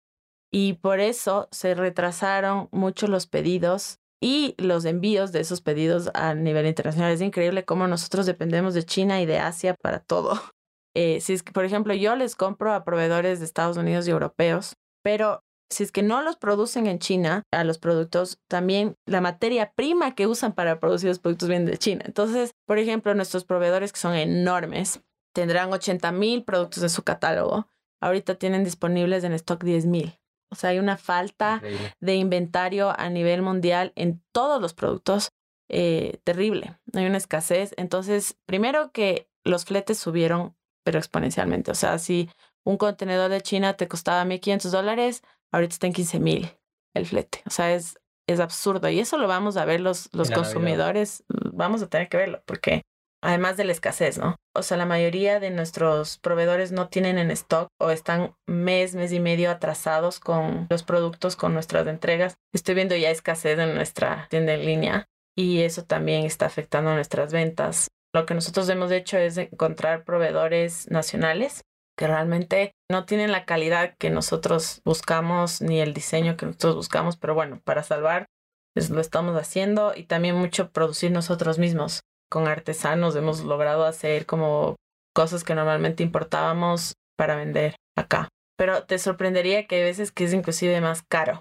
y 0.53 0.75
por 0.75 1.01
eso 1.01 1.49
se 1.51 1.75
retrasaron 1.75 2.69
mucho 2.71 3.09
los 3.09 3.27
pedidos 3.27 3.99
y 4.21 4.55
los 4.59 4.85
envíos 4.85 5.33
de 5.33 5.41
esos 5.41 5.63
pedidos 5.63 6.11
a 6.15 6.35
nivel 6.35 6.67
internacional. 6.67 7.11
Es 7.11 7.23
increíble 7.23 7.65
cómo 7.65 7.89
nosotros 7.89 8.27
dependemos 8.27 8.75
de 8.75 8.85
China 8.85 9.21
y 9.21 9.27
de 9.27 9.39
Asia 9.39 9.75
para 9.75 9.99
todo. 9.99 10.35
Eh, 10.95 11.23
si 11.23 11.33
es 11.33 11.43
que, 11.43 11.53
por 11.53 11.65
ejemplo, 11.65 11.95
yo 11.95 12.17
les 12.17 12.37
compro 12.37 12.75
a 12.75 12.85
proveedores 12.85 13.39
de 13.39 13.47
Estados 13.47 13.79
Unidos 13.79 14.07
y 14.07 14.11
europeos, 14.11 14.77
pero 15.03 15.41
si 15.73 15.83
es 15.83 15.93
que 15.93 16.03
no 16.03 16.23
los 16.23 16.37
producen 16.37 16.87
en 16.87 16.99
China, 16.99 17.43
a 17.51 17.65
los 17.65 17.79
productos, 17.79 18.39
también 18.49 18.97
la 19.07 19.21
materia 19.21 19.73
prima 19.75 20.15
que 20.15 20.27
usan 20.27 20.53
para 20.53 20.79
producir 20.79 21.09
los 21.09 21.19
productos 21.19 21.49
viene 21.49 21.71
de 21.71 21.79
China. 21.79 22.03
Entonces, 22.07 22.55
por 22.67 22.79
ejemplo, 22.79 23.15
nuestros 23.15 23.45
proveedores 23.45 23.93
que 23.93 23.99
son 23.99 24.15
enormes, 24.15 25.01
tendrán 25.35 25.73
80 25.73 26.13
mil 26.13 26.45
productos 26.45 26.83
en 26.83 26.91
su 26.91 27.03
catálogo. 27.03 27.67
Ahorita 28.01 28.35
tienen 28.35 28.65
disponibles 28.65 29.25
en 29.25 29.33
stock 29.33 29.63
10 29.65 29.87
mil. 29.87 30.19
O 30.51 30.55
sea, 30.55 30.71
hay 30.71 30.79
una 30.79 30.99
falta 30.99 31.55
Increíble. 31.57 31.95
de 32.01 32.15
inventario 32.17 32.93
a 32.97 33.09
nivel 33.09 33.41
mundial 33.43 33.93
en 33.97 34.23
todos 34.33 34.61
los 34.61 34.75
productos 34.75 35.33
eh, 35.71 36.21
terrible. 36.25 36.77
Hay 36.95 37.07
una 37.07 37.17
escasez. 37.17 37.73
Entonces, 37.79 38.37
primero 38.45 38.93
que 38.93 39.29
los 39.45 39.65
fletes 39.65 39.99
subieron, 39.99 40.55
pero 40.85 40.99
exponencialmente. 40.99 41.71
O 41.71 41.75
sea, 41.75 41.99
si 41.99 42.29
un 42.65 42.77
contenedor 42.77 43.31
de 43.31 43.41
China 43.41 43.75
te 43.75 43.89
costaba 43.89 44.25
1.500 44.25 44.71
dólares, 44.71 45.23
ahorita 45.53 45.75
está 45.75 45.87
en 45.87 45.93
15.000 45.95 46.59
el 46.95 47.07
flete. 47.07 47.43
O 47.47 47.51
sea, 47.51 47.75
es, 47.75 47.99
es 48.27 48.41
absurdo. 48.41 48.89
Y 48.89 49.01
eso 49.01 49.19
lo 49.19 49.29
vamos 49.29 49.57
a 49.57 49.65
ver 49.65 49.81
los, 49.81 50.09
los 50.13 50.31
Navidad. 50.31 50.45
consumidores. 50.45 51.25
Vamos 51.29 51.83
a 51.83 51.89
tener 51.89 52.09
que 52.09 52.17
verlo 52.17 52.43
porque 52.47 52.83
además 53.23 53.57
de 53.57 53.65
la 53.65 53.73
escasez, 53.73 54.19
¿no? 54.19 54.37
O 54.55 54.63
sea, 54.63 54.77
la 54.77 54.87
mayoría 54.87 55.41
de 55.41 55.51
nuestros 55.51 56.19
proveedores 56.19 56.73
no 56.73 56.89
tienen 56.89 57.19
en 57.19 57.31
stock 57.31 57.69
o 57.79 57.91
están 57.91 58.35
mes, 58.47 58.95
mes 58.95 59.13
y 59.13 59.21
medio 59.21 59.51
atrasados 59.51 60.19
con 60.21 60.67
los 60.69 60.83
productos, 60.83 61.37
con 61.37 61.55
nuestras 61.55 61.87
entregas. 61.87 62.35
Estoy 62.53 62.75
viendo 62.75 62.97
ya 62.97 63.11
escasez 63.11 63.59
en 63.59 63.75
nuestra 63.75 64.27
tienda 64.29 64.55
en 64.55 64.67
línea 64.67 65.09
y 65.37 65.61
eso 65.61 65.85
también 65.85 66.25
está 66.25 66.47
afectando 66.47 66.93
nuestras 66.95 67.33
ventas. 67.33 67.89
Lo 68.13 68.27
que 68.27 68.35
nosotros 68.35 68.69
hemos 68.69 68.91
hecho 68.91 69.17
es 69.17 69.39
encontrar 69.39 70.05
proveedores 70.05 70.91
nacionales 70.91 71.63
que 71.97 72.07
realmente 72.07 72.73
no 72.91 73.05
tienen 73.05 73.33
la 73.33 73.45
calidad 73.45 73.95
que 73.99 74.11
nosotros 74.11 74.81
buscamos 74.85 75.61
ni 75.61 75.81
el 75.81 75.95
diseño 75.95 76.37
que 76.37 76.47
nosotros 76.47 76.77
buscamos, 76.77 77.17
pero 77.17 77.35
bueno, 77.35 77.61
para 77.65 77.83
salvar 77.83 78.27
pues, 78.75 78.91
lo 78.91 79.01
estamos 79.01 79.37
haciendo 79.37 79.93
y 79.95 80.05
también 80.05 80.37
mucho 80.37 80.71
producir 80.71 81.11
nosotros 81.11 81.59
mismos 81.59 82.01
con 82.31 82.49
artesanos 82.49 83.15
hemos 83.15 83.45
logrado 83.45 83.85
hacer 83.85 84.25
como 84.25 84.77
cosas 85.15 85.45
que 85.45 85.55
normalmente 85.55 86.03
importábamos 86.03 86.95
para 87.17 87.37
vender 87.37 87.77
acá. 87.97 88.29
Pero 88.57 88.85
te 88.85 88.99
sorprendería 88.99 89.67
que 89.67 89.77
hay 89.77 89.83
veces 89.83 90.13
que 90.13 90.25
es 90.25 90.33
inclusive 90.33 90.81
más 90.81 91.03
caro 91.03 91.41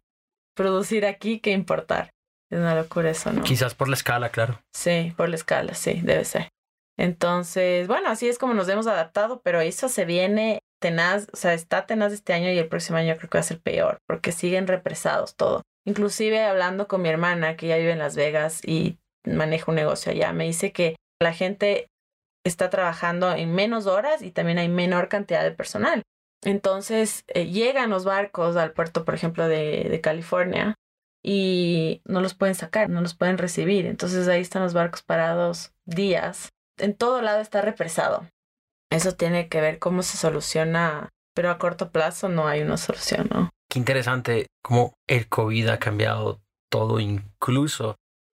producir 0.56 1.06
aquí 1.06 1.40
que 1.40 1.52
importar. 1.52 2.12
Es 2.52 2.60
una 2.60 2.76
locura 2.76 3.10
eso, 3.10 3.32
¿no? 3.32 3.44
Quizás 3.44 3.74
por 3.76 3.88
la 3.88 3.96
escala, 3.96 4.30
claro. 4.30 4.60
Sí, 4.76 5.14
por 5.16 5.30
la 5.30 5.36
escala, 5.36 5.74
sí, 5.74 6.02
debe 6.04 6.26
ser. 6.26 6.50
Entonces, 7.02 7.88
bueno, 7.88 8.10
así 8.10 8.28
es 8.28 8.38
como 8.38 8.54
nos 8.54 8.70
hemos 8.70 8.86
adaptado, 8.86 9.42
pero 9.42 9.60
eso 9.60 9.90
se 9.90 10.06
viene 10.06 10.60
tenaz, 10.80 11.28
o 11.34 11.36
sea, 11.36 11.56
está 11.56 11.88
tenaz 11.88 12.14
este 12.14 12.32
año 12.34 12.52
y 12.52 12.60
el 12.60 12.68
próximo 12.68 13.00
año 13.00 13.16
creo 13.18 13.28
que 13.28 13.40
va 13.40 13.42
a 13.42 13.44
ser 13.44 13.60
peor, 13.60 13.98
porque 14.08 14.32
siguen 14.32 14.68
represados 14.68 15.36
todo. 15.36 15.64
Inclusive 15.84 16.44
hablando 16.44 16.88
con 16.88 17.02
mi 17.02 17.10
hermana, 17.10 17.58
que 17.58 17.66
ya 17.66 17.78
vive 17.78 17.92
en 17.92 17.98
Las 17.98 18.16
Vegas 18.16 18.62
y 18.64 19.00
maneja 19.26 19.72
un 19.72 19.78
negocio 19.78 20.12
allá, 20.12 20.32
me 20.32 20.44
dice 20.44 20.72
que 20.74 20.96
la 21.20 21.34
gente 21.34 21.88
está 22.46 22.70
trabajando 22.70 23.34
en 23.34 23.52
menos 23.52 23.88
horas 23.88 24.22
y 24.22 24.30
también 24.30 24.60
hay 24.60 24.70
menor 24.70 25.10
cantidad 25.10 25.42
de 25.42 25.54
personal. 25.54 26.04
Entonces, 26.44 27.24
eh, 27.30 27.48
llegan 27.48 27.90
los 27.90 28.06
barcos 28.06 28.58
al 28.58 28.74
puerto, 28.74 29.06
por 29.06 29.16
ejemplo, 29.16 29.48
de, 29.48 29.88
de 29.90 30.02
California 30.02 30.76
y 31.24 32.04
no 32.06 32.22
los 32.22 32.36
pueden 32.36 32.54
sacar, 32.54 32.92
no 32.92 33.02
los 33.02 33.16
pueden 33.16 33.40
recibir. 33.40 33.88
Entonces 33.88 34.28
ahí 34.28 34.42
están 34.42 34.62
los 34.62 34.76
barcos 34.76 35.02
parados 35.02 35.74
días. 35.86 36.52
En 36.82 36.96
todo 36.96 37.22
lado 37.22 37.40
está 37.40 37.62
represado. 37.62 38.28
Eso 38.92 39.14
tiene 39.14 39.48
que 39.48 39.62
ver 39.62 39.80
cómo 39.80 40.04
se 40.04 40.18
soluciona, 40.18 41.10
pero 41.34 41.50
a 41.50 41.58
corto 41.58 41.92
plazo 41.92 42.28
no 42.28 42.48
hay 42.48 42.62
una 42.62 42.78
solución, 42.78 43.30
¿no? 43.32 43.50
Qué 43.70 43.80
interesante 43.80 44.48
cómo 44.62 44.94
el 45.08 45.30
COVID 45.30 45.70
ha 45.70 45.80
cambiado 45.80 46.42
todo, 46.70 47.00
incluso 47.00 47.96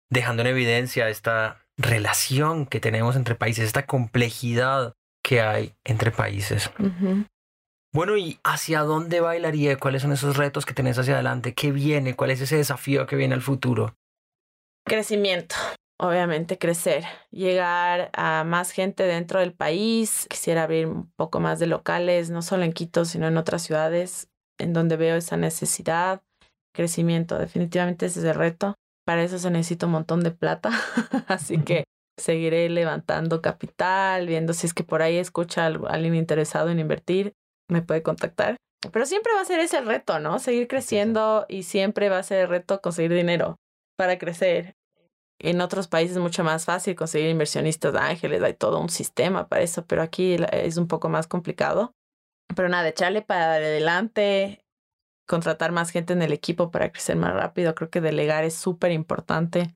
dejando 0.10 0.42
en 0.42 0.48
evidencia 0.48 1.08
esta 1.08 1.62
relación 1.78 2.66
que 2.66 2.82
tenemos 2.82 3.16
entre 3.16 3.36
países, 3.36 3.66
esta 3.66 3.86
complejidad 3.86 4.94
que 5.24 5.42
hay 5.42 5.74
entre 5.86 6.12
países. 6.12 6.70
Bueno, 7.94 8.18
¿y 8.18 8.40
hacia 8.44 8.82
dónde 8.82 9.22
bailaría? 9.22 9.78
¿Cuáles 9.78 10.02
son 10.02 10.12
esos 10.12 10.38
retos 10.38 10.66
que 10.66 10.74
tenés 10.74 10.98
hacia 10.98 11.14
adelante? 11.14 11.54
¿Qué 11.54 11.72
viene? 11.72 12.16
¿Cuál 12.16 12.32
es 12.32 12.42
ese 12.42 12.58
desafío 12.58 13.06
que 13.06 13.16
viene 13.16 13.36
al 13.36 13.42
futuro? 13.42 13.96
Crecimiento, 14.86 15.56
obviamente 16.02 16.58
crecer, 16.58 17.04
llegar 17.30 18.10
a 18.14 18.44
más 18.44 18.72
gente 18.72 19.04
dentro 19.04 19.40
del 19.40 19.54
país. 19.54 20.26
Quisiera 20.30 20.64
abrir 20.64 20.88
un 20.88 21.12
poco 21.12 21.40
más 21.40 21.60
de 21.60 21.68
locales, 21.68 22.32
no 22.32 22.42
solo 22.42 22.64
en 22.64 22.74
Quito, 22.74 23.06
sino 23.06 23.28
en 23.28 23.38
otras 23.38 23.62
ciudades 23.62 24.28
en 24.58 24.74
donde 24.74 24.98
veo 24.98 25.16
esa 25.16 25.38
necesidad. 25.38 26.24
Crecimiento, 26.74 27.38
definitivamente 27.38 28.08
ese 28.08 28.20
es 28.20 28.26
el 28.26 28.36
reto. 28.36 28.76
Para 29.06 29.24
eso 29.24 29.38
se 29.38 29.52
necesita 29.52 29.86
un 29.86 29.92
montón 29.94 30.24
de 30.24 30.32
plata, 30.32 30.72
así 31.28 31.60
que 31.60 31.84
seguiré 32.20 32.68
levantando 32.70 33.42
capital, 33.42 34.26
viendo 34.26 34.54
si 34.54 34.68
es 34.68 34.74
que 34.74 34.84
por 34.84 35.02
ahí 35.02 35.18
escucha 35.18 35.66
a 35.66 35.68
alguien 35.68 36.16
interesado 36.16 36.70
en 36.70 36.80
invertir, 36.80 37.34
me 37.70 37.82
puede 37.82 38.02
contactar. 38.02 38.58
Pero 38.92 39.06
siempre 39.06 39.34
va 39.34 39.42
a 39.42 39.46
ser 39.46 39.60
ese 39.60 39.78
el 39.78 39.86
reto, 39.86 40.20
¿no? 40.20 40.40
Seguir 40.40 40.68
creciendo 40.68 41.46
y 41.48 41.64
siempre 41.64 42.10
va 42.10 42.18
a 42.18 42.24
ser 42.24 42.42
el 42.42 42.50
reto 42.50 42.82
conseguir 42.82 43.14
dinero 43.14 43.58
para 43.98 44.18
crecer. 44.18 44.76
En 45.44 45.60
otros 45.62 45.88
países 45.88 46.18
es 46.18 46.22
mucho 46.22 46.44
más 46.44 46.66
fácil 46.66 46.96
conseguir 46.96 47.30
inversionistas 47.30 47.96
ángeles, 47.96 48.44
hay 48.44 48.54
todo 48.54 48.80
un 48.80 48.90
sistema 48.90 49.48
para 49.48 49.64
eso, 49.64 49.86
pero 49.86 50.04
aquí 50.04 50.38
es 50.52 50.78
un 50.78 50.88
poco 50.88 51.10
más 51.10 51.28
complicado. 51.28 51.96
Pero 52.56 52.70
nada, 52.70 52.90
echarle 52.90 53.22
para 53.22 53.54
adelante, 53.54 54.64
contratar 55.28 55.72
más 55.72 55.90
gente 55.90 56.14
en 56.14 56.22
el 56.22 56.34
equipo 56.34 56.70
para 56.70 56.92
crecer 56.92 57.16
más 57.16 57.34
rápido. 57.34 57.74
Creo 57.74 57.90
que 57.90 58.02
delegar 58.02 58.44
es 58.44 58.54
súper 58.54 58.92
importante. 58.92 59.76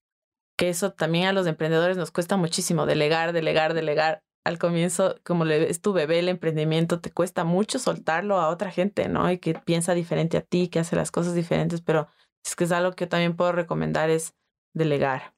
Que 0.57 0.69
eso 0.69 0.91
también 0.91 1.27
a 1.27 1.33
los 1.33 1.47
emprendedores 1.47 1.97
nos 1.97 2.11
cuesta 2.11 2.37
muchísimo, 2.37 2.85
delegar, 2.85 3.33
delegar, 3.33 3.73
delegar. 3.73 4.21
Al 4.45 4.59
comienzo, 4.59 5.15
como 5.23 5.45
es 5.45 5.81
tu 5.81 5.91
bebé 5.91 6.19
el 6.19 6.29
emprendimiento, 6.29 7.01
te 7.01 7.11
cuesta 7.11 7.43
mucho 7.43 7.79
soltarlo 7.79 8.39
a 8.39 8.49
otra 8.49 8.69
gente, 8.69 9.09
¿no? 9.09 9.31
Y 9.31 9.39
que 9.39 9.55
piensa 9.55 9.95
diferente 9.95 10.37
a 10.37 10.41
ti, 10.41 10.67
que 10.67 10.79
hace 10.79 10.95
las 10.95 11.09
cosas 11.09 11.33
diferentes, 11.33 11.81
pero 11.81 12.07
es 12.45 12.55
que 12.55 12.65
es 12.65 12.71
algo 12.71 12.91
que 12.91 13.07
también 13.07 13.35
puedo 13.35 13.53
recomendar 13.53 14.11
es 14.11 14.35
delegar. 14.73 15.34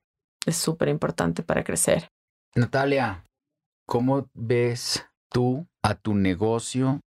Es 0.48 0.56
súper 0.56 0.88
importante 0.88 1.44
para 1.44 1.66
crecer. 1.66 2.08
Natalia, 2.56 3.26
¿cómo 3.86 4.30
ves 4.34 5.06
tú 5.30 5.68
a 5.84 5.96
tu 5.96 6.16
negocio 6.16 7.02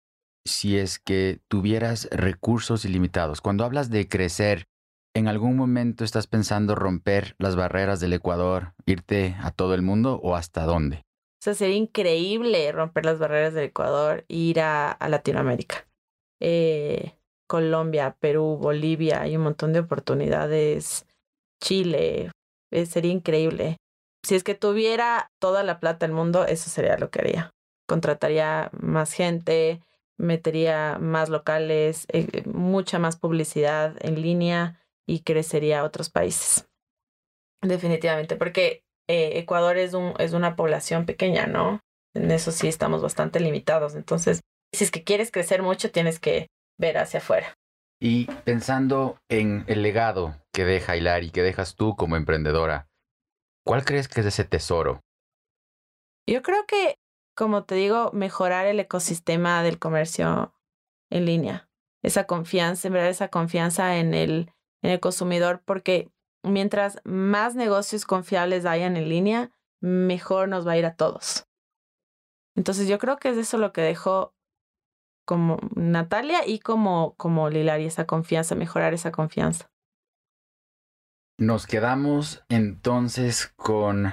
si 0.47 0.77
es 0.77 0.99
que 0.99 1.41
tuvieras 1.49 2.07
recursos 2.13 2.85
ilimitados? 2.85 3.41
Cuando 3.41 3.65
hablas 3.65 3.89
de 3.89 4.07
crecer, 4.09 4.67
¿en 5.17 5.27
algún 5.27 5.57
momento 5.57 6.05
estás 6.05 6.27
pensando 6.27 6.75
romper 6.75 7.35
las 7.39 7.57
barreras 7.57 7.99
del 8.01 8.13
Ecuador, 8.13 8.75
irte 8.85 9.37
a 9.41 9.51
todo 9.51 9.75
el 9.75 9.81
mundo 9.81 10.21
o 10.23 10.37
hasta 10.37 10.65
dónde? 10.65 10.99
O 10.99 11.43
sea, 11.43 11.55
sería 11.55 11.77
increíble 11.77 12.71
romper 12.73 13.07
las 13.07 13.19
barreras 13.19 13.55
del 13.55 13.65
Ecuador 13.65 14.27
e 14.29 14.35
ir 14.37 14.61
a, 14.61 14.93
a 14.93 15.09
Latinoamérica. 15.09 15.89
Eh, 16.41 17.17
Colombia, 17.49 18.17
Perú, 18.21 18.59
Bolivia, 18.61 19.23
hay 19.23 19.37
un 19.37 19.45
montón 19.45 19.73
de 19.73 19.81
oportunidades. 19.81 21.07
Chile, 21.63 22.31
eh, 22.71 22.87
sería 22.87 23.13
increíble. 23.13 23.77
Si 24.23 24.35
es 24.35 24.45
que 24.45 24.55
tuviera 24.55 25.31
toda 25.39 25.63
la 25.63 25.81
plata 25.81 26.07
del 26.07 26.15
mundo, 26.15 26.47
eso 26.47 26.71
sería 26.71 26.99
lo 26.99 27.11
que 27.11 27.21
haría. 27.21 27.51
Contrataría 27.87 28.71
más 28.73 29.13
gente, 29.13 29.81
metería 30.19 30.99
más 31.01 31.29
locales, 31.29 32.07
eh, 32.13 32.43
mucha 32.47 32.99
más 32.99 33.17
publicidad 33.17 33.97
en 34.01 34.21
línea 34.21 34.81
y 35.07 35.21
crecería 35.21 35.85
otros 35.85 36.11
países. 36.11 36.69
Definitivamente, 37.63 38.37
porque 38.37 38.83
eh, 39.09 39.39
Ecuador 39.39 39.77
es, 39.77 39.95
un, 39.95 40.15
es 40.19 40.33
una 40.33 40.57
población 40.57 41.07
pequeña, 41.07 41.47
¿no? 41.47 41.81
En 42.15 42.31
eso 42.31 42.53
sí 42.53 42.69
estamos 42.69 43.03
bastante 43.03 43.41
limitados. 43.41 43.95
Entonces, 43.95 44.41
si 44.73 44.85
es 44.85 44.91
que 44.91 45.05
quieres 45.05 45.31
crecer 45.31 45.63
mucho, 45.63 45.91
tienes 45.91 46.21
que 46.21 46.49
ver 46.79 46.99
hacia 46.99 47.19
afuera. 47.19 47.55
Y 48.03 48.25
pensando 48.45 49.19
en 49.29 49.65
el 49.67 49.83
legado 49.83 50.35
que 50.53 50.65
deja 50.65 50.97
Hilari, 50.97 51.31
que 51.31 51.43
dejas 51.43 51.77
tú 51.77 51.97
como 51.97 52.17
emprendedora, 52.17 52.89
¿cuál 53.65 53.85
crees 53.85 54.09
que 54.09 54.21
es 54.21 54.27
ese 54.27 54.45
tesoro? 54.45 55.01
Yo 56.27 56.43
creo 56.43 56.65
que, 56.67 56.97
como 57.37 57.65
te 57.65 57.75
digo, 57.75 58.11
mejorar 58.13 58.65
el 58.67 58.81
ecosistema 58.81 59.63
del 59.63 59.79
comercio 59.79 60.55
en 61.11 61.27
línea. 61.27 61.69
Esa 62.03 62.25
confianza, 62.25 62.89
verdad, 62.89 63.11
esa 63.11 63.29
confianza 63.29 63.99
en 63.99 64.15
el, 64.15 64.51
en 64.83 64.93
el 64.93 65.01
consumidor, 65.01 65.63
porque 65.67 66.11
mientras 66.43 67.01
más 67.05 67.55
negocios 67.55 68.07
confiables 68.07 68.65
hayan 68.65 68.97
en 68.97 69.11
línea, 69.11 69.51
mejor 69.83 70.49
nos 70.49 70.67
va 70.67 70.73
a 70.73 70.79
ir 70.79 70.87
a 70.87 70.97
todos. 70.97 71.47
Entonces 72.57 72.89
yo 72.89 72.99
creo 72.99 73.19
que 73.19 73.29
es 73.29 73.37
eso 73.37 73.59
lo 73.59 73.73
que 73.73 73.83
dejó 73.83 74.35
como 75.31 75.59
Natalia 75.77 76.45
y 76.45 76.59
como, 76.59 77.15
como 77.17 77.51
Lilari, 77.51 77.87
esa 77.87 78.05
confianza, 78.05 78.57
mejorar 78.57 78.95
esa 78.95 79.13
confianza. 79.13 79.71
Nos 81.39 81.69
quedamos 81.69 82.43
entonces 82.49 83.53
con 83.55 84.13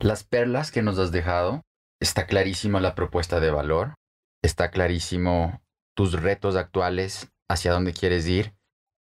las 0.00 0.24
perlas 0.24 0.72
que 0.72 0.82
nos 0.82 0.98
has 0.98 1.12
dejado. 1.12 1.62
Está 2.02 2.26
clarísima 2.26 2.80
la 2.80 2.96
propuesta 2.96 3.38
de 3.38 3.52
valor. 3.52 3.94
Está 4.42 4.72
clarísimo 4.72 5.62
tus 5.94 6.20
retos 6.20 6.56
actuales, 6.56 7.30
hacia 7.48 7.70
dónde 7.70 7.92
quieres 7.92 8.26
ir. 8.26 8.52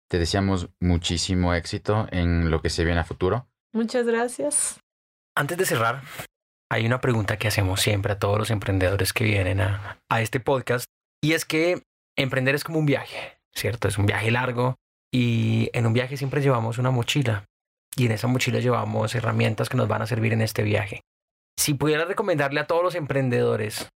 Te 0.10 0.20
deseamos 0.20 0.70
muchísimo 0.82 1.54
éxito 1.54 2.10
en 2.12 2.52
lo 2.52 2.62
que 2.62 2.70
se 2.70 2.84
viene 2.84 3.00
a 3.00 3.06
futuro. 3.06 3.48
Muchas 3.72 4.06
gracias. 4.06 4.82
Antes 5.38 5.58
de 5.58 5.66
cerrar, 5.66 6.02
hay 6.70 6.86
una 6.86 7.00
pregunta 7.00 7.38
que 7.38 7.48
hacemos 7.48 7.80
siempre 7.80 8.12
a 8.12 8.20
todos 8.20 8.38
los 8.40 8.52
emprendedores 8.52 9.14
que 9.14 9.24
vienen 9.24 9.62
a, 9.62 10.02
a 10.10 10.22
este 10.22 10.42
podcast 10.42 10.90
y 11.26 11.34
es 11.34 11.46
que 11.46 11.82
emprender 12.18 12.56
es 12.56 12.64
como 12.64 12.80
un 12.80 12.86
viaje. 12.86 13.36
¿cierto? 13.56 13.88
Es 13.88 13.98
un 13.98 14.06
viaje 14.06 14.30
largo 14.32 14.76
y 15.12 15.70
en 15.74 15.86
un 15.86 15.94
viaje 15.94 16.18
siempre 16.18 16.42
llevamos 16.42 16.78
una 16.78 16.92
mochila 16.92 17.46
y 17.96 18.06
en 18.06 18.12
esa 18.12 18.28
mochila 18.28 18.60
llevamos 18.60 19.16
herramientas 19.16 19.70
que 19.70 19.78
nos 19.78 19.88
van 19.88 20.02
a 20.02 20.08
servir 20.08 20.34
en 20.34 20.42
este 20.42 20.64
viaje. 20.64 21.02
Si 21.58 21.74
pudiera 21.74 22.04
recomendarle 22.04 22.60
a 22.60 22.68
todos 22.68 22.84
los 22.84 22.96
emprendedores, 22.96 23.90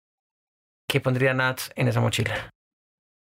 ¿qué 0.89 1.01
pondría 1.01 1.33
Nats 1.33 1.73
en 1.75 1.89
esa 1.89 2.01
mochila? 2.01 2.51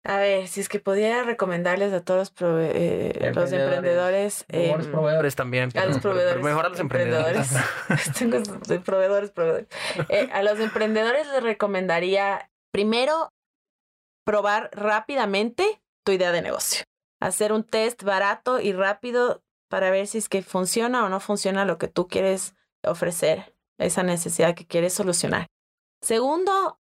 A 0.05 0.17
ver, 0.17 0.47
si 0.49 0.59
es 0.59 0.67
que 0.67 0.79
pudiera 0.79 1.23
recomendarles 1.23 1.93
a 1.93 2.03
todos 2.03 2.33
los, 2.41 2.51
eh, 2.73 3.31
los 3.33 3.51
emprendedores. 3.53 4.43
Eh, 4.49 4.73
los 4.75 4.87
proveedores 4.87 5.35
también. 5.35 5.69
A 5.77 5.85
los 5.85 5.99
proveedores. 5.99 6.43
mejor 6.43 6.65
a 6.65 6.69
los 6.69 6.79
emprendedores. 6.79 7.53
Tengo 8.19 8.41
proveedores, 8.83 9.31
proveedores. 9.31 9.67
Eh, 10.09 10.27
a 10.33 10.43
los 10.43 10.59
emprendedores 10.59 11.27
les 11.27 11.43
recomendaría, 11.43 12.49
primero, 12.73 13.29
probar 14.25 14.69
rápidamente 14.73 15.81
tu 16.05 16.11
idea 16.11 16.31
de 16.31 16.41
negocio. 16.41 16.83
Hacer 17.21 17.53
un 17.53 17.63
test 17.63 18.03
barato 18.03 18.59
y 18.59 18.73
rápido 18.73 19.43
para 19.69 19.89
ver 19.91 20.07
si 20.07 20.17
es 20.17 20.29
que 20.29 20.43
funciona 20.43 21.05
o 21.05 21.09
no 21.09 21.19
funciona 21.19 21.65
lo 21.65 21.77
que 21.77 21.87
tú 21.87 22.07
quieres 22.07 22.55
ofrecer, 22.83 23.55
esa 23.79 24.03
necesidad 24.03 24.55
que 24.55 24.67
quieres 24.67 24.93
solucionar. 24.93 25.47
Segundo, 26.01 26.79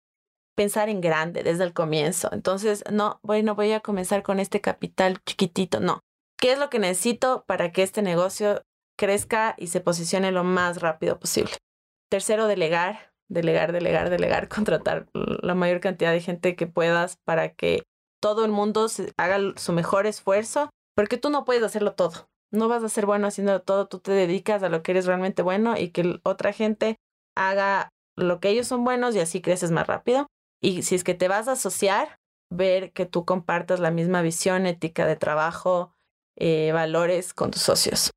pensar 0.57 0.89
en 0.89 1.01
grande 1.01 1.43
desde 1.43 1.65
el 1.65 1.73
comienzo. 1.73 2.29
Entonces, 2.33 2.85
no, 2.91 3.21
bueno, 3.23 3.55
voy 3.55 3.73
a 3.73 3.81
comenzar 3.81 4.23
con 4.23 4.41
este 4.41 4.61
capital 4.61 5.23
chiquitito, 5.25 5.81
no. 5.81 6.01
¿Qué 6.39 6.53
es 6.53 6.59
lo 6.59 6.71
que 6.71 6.79
necesito 6.79 7.45
para 7.47 7.73
que 7.73 7.83
este 7.83 8.03
negocio 8.03 8.63
crezca 8.99 9.55
y 9.59 9.69
se 9.69 9.81
posicione 9.81 10.33
lo 10.33 10.45
más 10.45 10.81
rápido 10.81 11.19
posible? 11.19 11.53
Tercero, 12.11 12.47
delegar, 12.47 13.12
delegar, 13.33 13.73
delegar, 13.73 14.11
delegar, 14.11 14.49
contratar 14.55 15.07
la 15.13 15.55
mayor 15.55 15.81
cantidad 15.81 16.13
de 16.13 16.21
gente 16.21 16.57
que 16.57 16.67
puedas 16.67 17.17
para 17.25 17.55
que 17.55 17.83
todo 18.21 18.45
el 18.45 18.53
mundo 18.53 18.87
haga 19.17 19.39
su 19.57 19.73
mejor 19.73 20.07
esfuerzo, 20.07 20.71
porque 20.95 21.19
tú 21.19 21.31
no 21.31 21.45
puedes 21.45 21.63
hacerlo 21.63 21.95
todo. 21.95 22.29
No 22.53 22.69
vas 22.69 22.85
a 22.85 22.89
ser 22.89 23.07
bueno 23.07 23.27
haciendo 23.27 23.61
todo, 23.63 23.89
tú 23.89 23.99
te 23.99 24.13
dedicas 24.13 24.63
a 24.63 24.69
lo 24.69 24.83
que 24.83 24.93
eres 24.93 25.07
realmente 25.07 25.43
bueno 25.43 25.77
y 25.77 25.89
que 25.89 26.21
otra 26.23 26.53
gente 26.53 26.97
haga 27.35 27.89
lo 28.17 28.41
que 28.41 28.51
ellos 28.51 28.67
son 28.67 28.85
buenos 28.85 29.17
y 29.17 29.21
así 29.21 29.41
creces 29.41 29.71
más 29.71 29.87
rápido. 29.87 30.27
Y 30.61 30.83
si 30.83 30.95
es 30.95 31.03
que 31.03 31.15
te 31.15 31.29
vas 31.29 31.49
a 31.49 31.53
asociar, 31.53 32.19
ver 32.51 32.93
que 32.93 33.07
tú 33.07 33.25
compartas 33.25 33.81
la 33.81 33.91
misma 33.91 34.23
visión, 34.23 34.67
ética 34.67 35.07
de 35.07 35.17
trabajo, 35.17 35.93
eh, 36.37 36.71
valores 36.73 37.33
con 37.33 37.51
tus 37.51 37.63
socios. 37.63 38.11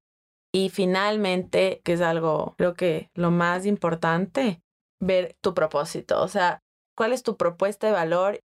Y 0.54 0.70
finalmente, 0.70 1.82
que 1.84 1.94
es 1.94 2.02
algo, 2.02 2.56
creo 2.58 2.76
que 2.76 3.10
lo 3.14 3.32
más 3.32 3.66
importante, 3.66 4.62
ver 5.06 5.36
tu 5.42 5.54
propósito. 5.54 6.22
O 6.22 6.28
sea, 6.28 6.62
cuál 6.96 7.14
es 7.14 7.24
tu 7.24 7.38
propuesta 7.38 7.88
de 7.88 7.94
valor, 7.94 8.40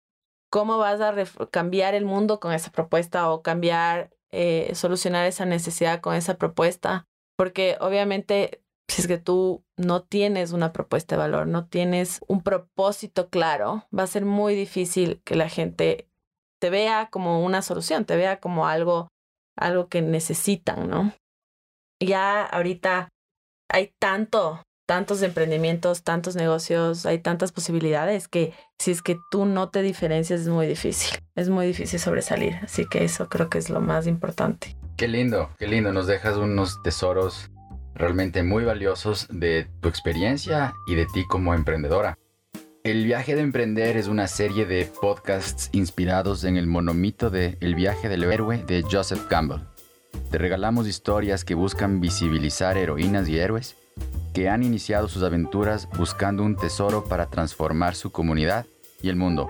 cómo 0.51 0.79
vas 0.79 1.01
a 1.01 1.15
cambiar 1.51 1.95
el 1.95 2.05
mundo 2.05 2.41
con 2.41 2.53
esa 2.53 2.71
propuesta 2.71 3.31
o 3.31 3.43
cambiar, 3.43 4.11
eh, 4.31 4.75
solucionar 4.75 5.27
esa 5.27 5.45
necesidad 5.47 6.01
con 6.01 6.15
esa 6.15 6.37
propuesta. 6.37 7.07
Porque 7.37 7.77
obviamente 7.81 8.63
si 8.89 9.03
es 9.03 9.09
que 9.09 9.19
tú 9.19 9.65
no 9.77 10.03
tienes 10.03 10.53
una 10.53 10.73
propuesta 10.73 11.15
de 11.15 11.21
valor, 11.21 11.47
no 11.47 11.67
tienes 11.67 12.21
un 12.27 12.43
propósito 12.43 13.29
claro, 13.29 13.87
va 13.97 14.05
a 14.05 14.09
ser 14.09 14.25
muy 14.25 14.55
difícil 14.55 15.21
que 15.25 15.37
la 15.37 15.49
gente 15.49 16.09
te 16.61 16.71
vea 16.71 17.09
como 17.11 17.45
una 17.45 17.63
solución, 17.63 18.07
te 18.07 18.17
vea 18.17 18.41
como 18.41 18.67
algo, 18.67 19.09
algo 19.57 19.89
que 19.89 20.01
necesitan, 20.01 20.89
¿no? 20.89 21.13
Ya 22.03 22.45
ahorita 22.45 23.09
hay 23.71 23.93
tanto, 24.01 24.63
tantos 24.89 25.21
emprendimientos, 25.21 26.03
tantos 26.03 26.35
negocios, 26.35 27.05
hay 27.05 27.19
tantas 27.19 27.53
posibilidades 27.53 28.27
que 28.27 28.55
si 28.79 28.91
es 28.91 29.03
que 29.03 29.19
tú 29.31 29.45
no 29.45 29.69
te 29.69 29.83
diferencias 29.83 30.41
es 30.41 30.49
muy 30.49 30.67
difícil, 30.67 31.19
es 31.37 31.51
muy 31.51 31.67
difícil 31.67 32.01
sobresalir. 32.01 32.55
Así 32.63 32.87
que 32.87 33.05
eso 33.05 33.29
creo 33.29 33.51
que 33.51 33.59
es 33.59 33.69
lo 33.69 33.83
más 33.83 34.07
importante. 34.07 34.75
Qué 34.97 35.07
lindo, 35.07 35.51
qué 35.59 35.67
lindo, 35.67 35.93
nos 35.93 36.07
dejas 36.07 36.39
unos 36.39 36.83
tesoros 36.83 37.51
realmente 37.95 38.43
muy 38.43 38.65
valiosos 38.65 39.27
de 39.31 39.69
tu 39.83 39.91
experiencia 39.91 40.73
y 40.87 40.95
de 40.95 41.05
ti 41.05 41.27
como 41.29 41.53
emprendedora. 41.53 42.19
El 42.83 43.05
viaje 43.05 43.35
de 43.35 43.43
emprender 43.43 43.99
es 43.99 44.09
una 44.09 44.27
serie 44.27 44.65
de 44.65 44.87
podcasts 44.87 45.69
inspirados 45.73 46.45
en 46.45 46.57
el 46.57 46.67
monomito 46.67 47.29
de 47.29 47.59
El 47.61 47.75
viaje 47.75 48.09
del 48.09 48.25
héroe 48.25 48.65
de 48.67 48.83
Joseph 48.91 49.27
Campbell. 49.29 49.67
Te 50.31 50.39
regalamos 50.39 50.89
historias 50.89 51.45
que 51.45 51.55
buscan 51.55 52.01
visibilizar 52.01 52.79
heroínas 52.79 53.29
y 53.29 53.39
héroes 53.39 53.77
que 54.33 54.49
han 54.49 54.63
iniciado 54.63 55.09
sus 55.09 55.23
aventuras 55.23 55.89
buscando 55.97 56.43
un 56.43 56.57
tesoro 56.57 57.05
para 57.05 57.27
transformar 57.27 57.95
su 57.95 58.11
comunidad 58.11 58.67
y 59.03 59.09
el 59.09 59.17
mundo. 59.17 59.49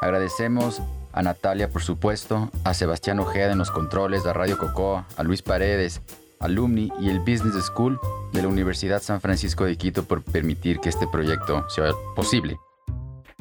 Agradecemos 0.00 0.82
a 1.12 1.22
Natalia 1.22 1.68
por 1.68 1.82
supuesto, 1.82 2.50
a 2.64 2.74
Sebastián 2.74 3.20
Ojeda 3.20 3.52
en 3.52 3.58
los 3.58 3.70
controles, 3.70 4.26
a 4.26 4.32
Radio 4.32 4.58
Cocoa, 4.58 5.06
a 5.16 5.22
Luis 5.22 5.42
Paredes, 5.42 6.00
alumni 6.40 6.92
y 7.00 7.08
el 7.08 7.20
Business 7.20 7.54
School 7.66 7.98
de 8.32 8.42
la 8.42 8.48
Universidad 8.48 9.02
San 9.02 9.20
Francisco 9.20 9.64
de 9.64 9.76
Quito 9.76 10.04
por 10.04 10.22
permitir 10.22 10.80
que 10.80 10.88
este 10.88 11.06
proyecto 11.06 11.68
sea 11.68 11.92
posible. 12.16 12.58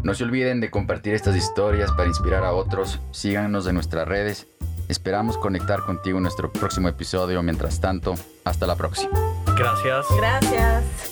No 0.03 0.15
se 0.15 0.23
olviden 0.23 0.61
de 0.61 0.71
compartir 0.71 1.13
estas 1.13 1.35
historias 1.35 1.91
para 1.91 2.07
inspirar 2.07 2.43
a 2.43 2.53
otros. 2.53 2.99
Síganos 3.11 3.67
en 3.67 3.75
nuestras 3.75 4.07
redes. 4.07 4.47
Esperamos 4.87 5.37
conectar 5.37 5.81
contigo 5.81 6.17
en 6.17 6.23
nuestro 6.23 6.51
próximo 6.51 6.87
episodio. 6.87 7.43
Mientras 7.43 7.79
tanto, 7.79 8.15
hasta 8.43 8.65
la 8.65 8.75
próxima. 8.75 9.30
Gracias. 9.55 10.05
Gracias. 10.17 11.10